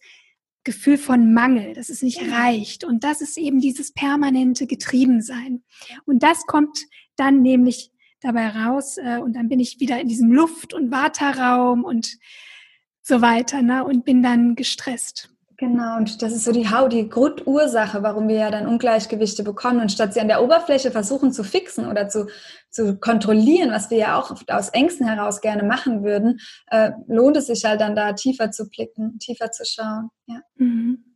[0.63, 2.83] Gefühl von Mangel, dass es nicht reicht.
[2.83, 5.63] Und das ist eben dieses permanente Getriebensein.
[6.05, 6.85] Und das kommt
[7.15, 11.83] dann nämlich dabei raus äh, und dann bin ich wieder in diesem Luft- und Waterraum
[11.83, 12.17] und
[13.01, 15.30] so weiter ne, und bin dann gestresst.
[15.61, 19.79] Genau, und das ist so die Haut, die Grundursache, warum wir ja dann Ungleichgewichte bekommen.
[19.79, 22.25] Und statt sie an der Oberfläche versuchen zu fixen oder zu,
[22.71, 26.39] zu kontrollieren, was wir ja auch aus Ängsten heraus gerne machen würden,
[26.71, 30.09] äh, lohnt es sich halt dann da tiefer zu blicken, tiefer zu schauen.
[30.25, 30.41] Ja.
[30.55, 31.10] Mhm.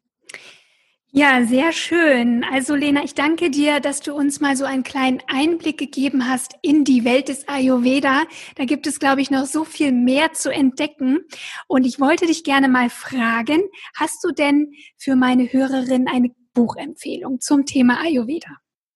[1.17, 2.43] Ja, sehr schön.
[2.43, 6.55] Also Lena, ich danke dir, dass du uns mal so einen kleinen Einblick gegeben hast
[6.61, 8.23] in die Welt des Ayurveda.
[8.57, 11.21] Da gibt es, glaube ich, noch so viel mehr zu entdecken.
[11.69, 13.61] Und ich wollte dich gerne mal fragen,
[13.95, 18.49] hast du denn für meine Hörerin eine Buchempfehlung zum Thema Ayurveda?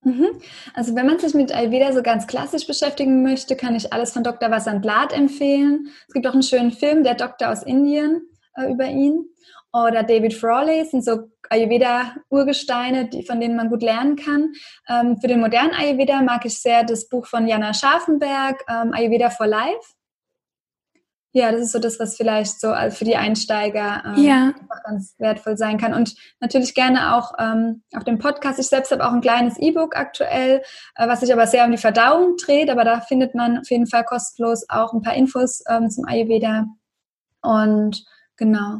[0.03, 0.27] Mhm.
[0.73, 4.25] Also wenn man sich mit Ayurveda so ganz klassisch beschäftigen möchte, kann ich alles von
[4.25, 4.51] Dr.
[4.51, 5.87] Vasant empfehlen.
[6.05, 8.23] Es gibt auch einen schönen Film, Der Doktor aus Indien,
[8.57, 9.23] äh, über ihn
[9.71, 14.53] oder David Frawley sind so Ayurveda-Urgesteine, von denen man gut lernen kann.
[14.87, 19.29] Ähm, für den modernen Ayurveda mag ich sehr das Buch von Jana Scharfenberg, ähm, Ayurveda
[19.29, 19.93] for Life.
[21.31, 24.53] Ja, das ist so das, was vielleicht so für die Einsteiger ähm, ja.
[24.83, 25.93] ganz wertvoll sein kann.
[25.93, 28.57] Und natürlich gerne auch ähm, auf dem Podcast.
[28.57, 30.63] Ich selbst habe auch ein kleines E-Book aktuell,
[30.95, 32.71] äh, was sich aber sehr um die Verdauung dreht.
[32.71, 36.65] Aber da findet man auf jeden Fall kostenlos auch ein paar Infos ähm, zum Ayurveda.
[37.43, 38.03] Und
[38.35, 38.79] genau.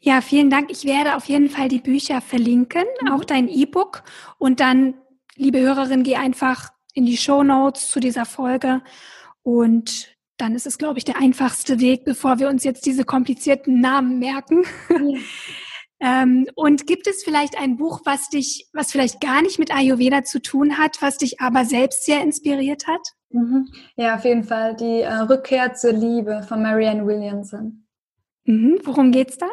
[0.00, 0.70] Ja, vielen Dank.
[0.70, 3.12] Ich werde auf jeden Fall die Bücher verlinken, mhm.
[3.12, 4.02] auch dein E-Book.
[4.38, 4.94] Und dann,
[5.36, 8.82] liebe Hörerin, geh einfach in die Show Notes zu dieser Folge.
[9.42, 13.80] Und dann ist es, glaube ich, der einfachste Weg, bevor wir uns jetzt diese komplizierten
[13.80, 14.64] Namen merken.
[14.90, 15.18] Ja.
[16.22, 20.24] ähm, und gibt es vielleicht ein Buch, was dich, was vielleicht gar nicht mit Ayurveda
[20.24, 23.00] zu tun hat, was dich aber selbst sehr inspiriert hat?
[23.30, 23.68] Mhm.
[23.96, 27.83] Ja, auf jeden Fall die äh, Rückkehr zur Liebe von Marianne Williamson.
[28.44, 28.78] Mhm.
[28.84, 29.46] Worum geht's da?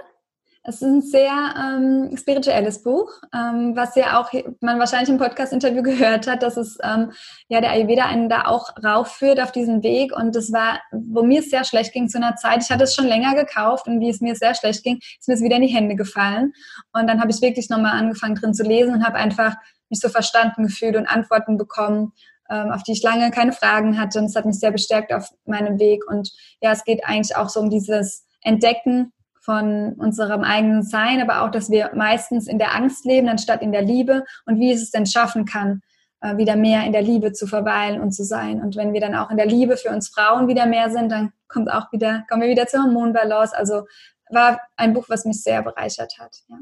[0.64, 5.82] Es ist ein sehr ähm, spirituelles Buch, ähm, was ja auch man wahrscheinlich im Podcast-Interview
[5.84, 7.12] gehört hat, dass es ähm,
[7.48, 10.16] ja der Ayurveda einen da auch raufführt auf diesen Weg.
[10.16, 12.62] Und das war, wo mir es sehr schlecht ging zu einer Zeit.
[12.62, 15.34] Ich hatte es schon länger gekauft und wie es mir sehr schlecht ging, ist mir
[15.34, 16.54] es wieder in die Hände gefallen.
[16.94, 19.56] Und dann habe ich wirklich nochmal angefangen drin zu lesen und habe einfach
[19.90, 22.14] mich so verstanden gefühlt und Antworten bekommen
[22.52, 24.20] ähm, auf die ich lange keine Fragen hatte.
[24.20, 26.04] Und es hat mich sehr bestärkt auf meinem Weg.
[26.08, 26.32] Und
[26.62, 31.52] ja, es geht eigentlich auch so um dieses Entdecken von unserem eigenen Sein, aber auch,
[31.52, 34.92] dass wir meistens in der Angst leben, anstatt in der Liebe und wie es es
[34.92, 35.82] denn schaffen kann,
[36.22, 38.62] äh, wieder mehr in der Liebe zu verweilen und zu sein.
[38.62, 41.34] Und wenn wir dann auch in der Liebe für uns Frauen wieder mehr sind, dann
[41.48, 43.58] kommt auch wieder, kommen wir wieder zur Hormonbalance.
[43.58, 43.88] Also
[44.30, 46.36] war ein Buch, was mich sehr bereichert hat.
[46.48, 46.58] Ja.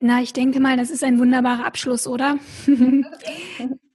[0.00, 2.38] Na, ich denke mal, das ist ein wunderbarer Abschluss, oder?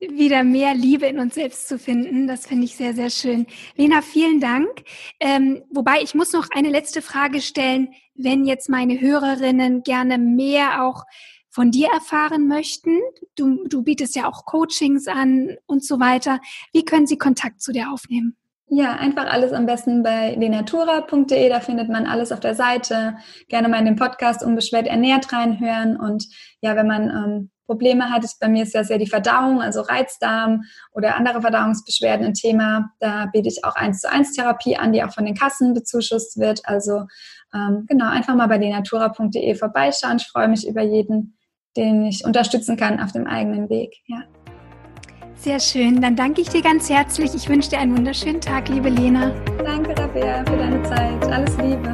[0.02, 3.48] Wieder mehr Liebe in uns selbst zu finden, das finde ich sehr, sehr schön.
[3.78, 4.84] Lena, vielen Dank.
[5.22, 10.84] Ähm, wobei ich muss noch eine letzte Frage stellen, wenn jetzt meine Hörerinnen gerne mehr
[10.84, 11.06] auch
[11.50, 13.00] von dir erfahren möchten.
[13.36, 16.42] Du, du bietest ja auch Coachings an und so weiter.
[16.74, 18.36] Wie können sie Kontakt zu dir aufnehmen?
[18.76, 23.18] Ja, einfach alles am besten bei lenatura.de, da findet man alles auf der Seite.
[23.48, 25.96] Gerne mal in den Podcast unbeschwert ernährt reinhören.
[25.96, 26.26] Und
[26.60, 30.64] ja, wenn man ähm, Probleme hat, bei mir ist ja sehr die Verdauung, also Reizdarm
[30.92, 32.90] oder andere Verdauungsbeschwerden ein Thema.
[33.00, 36.40] Da biete ich auch eins zu eins Therapie an, die auch von den Kassen bezuschusst
[36.40, 36.62] wird.
[36.64, 37.06] Also
[37.54, 40.18] ähm, genau, einfach mal bei lenatura.de vorbeischauen.
[40.18, 41.38] Ich freue mich über jeden,
[41.78, 43.98] den ich unterstützen kann auf dem eigenen Weg.
[44.08, 44.24] Ja.
[45.44, 46.00] Sehr schön.
[46.00, 47.36] Dann danke ich dir ganz herzlich.
[47.36, 49.32] Ich wünsche dir einen wunderschönen Tag, liebe Lena.
[49.62, 51.22] Danke, Rabea, für deine Zeit.
[51.26, 51.94] Alles Liebe.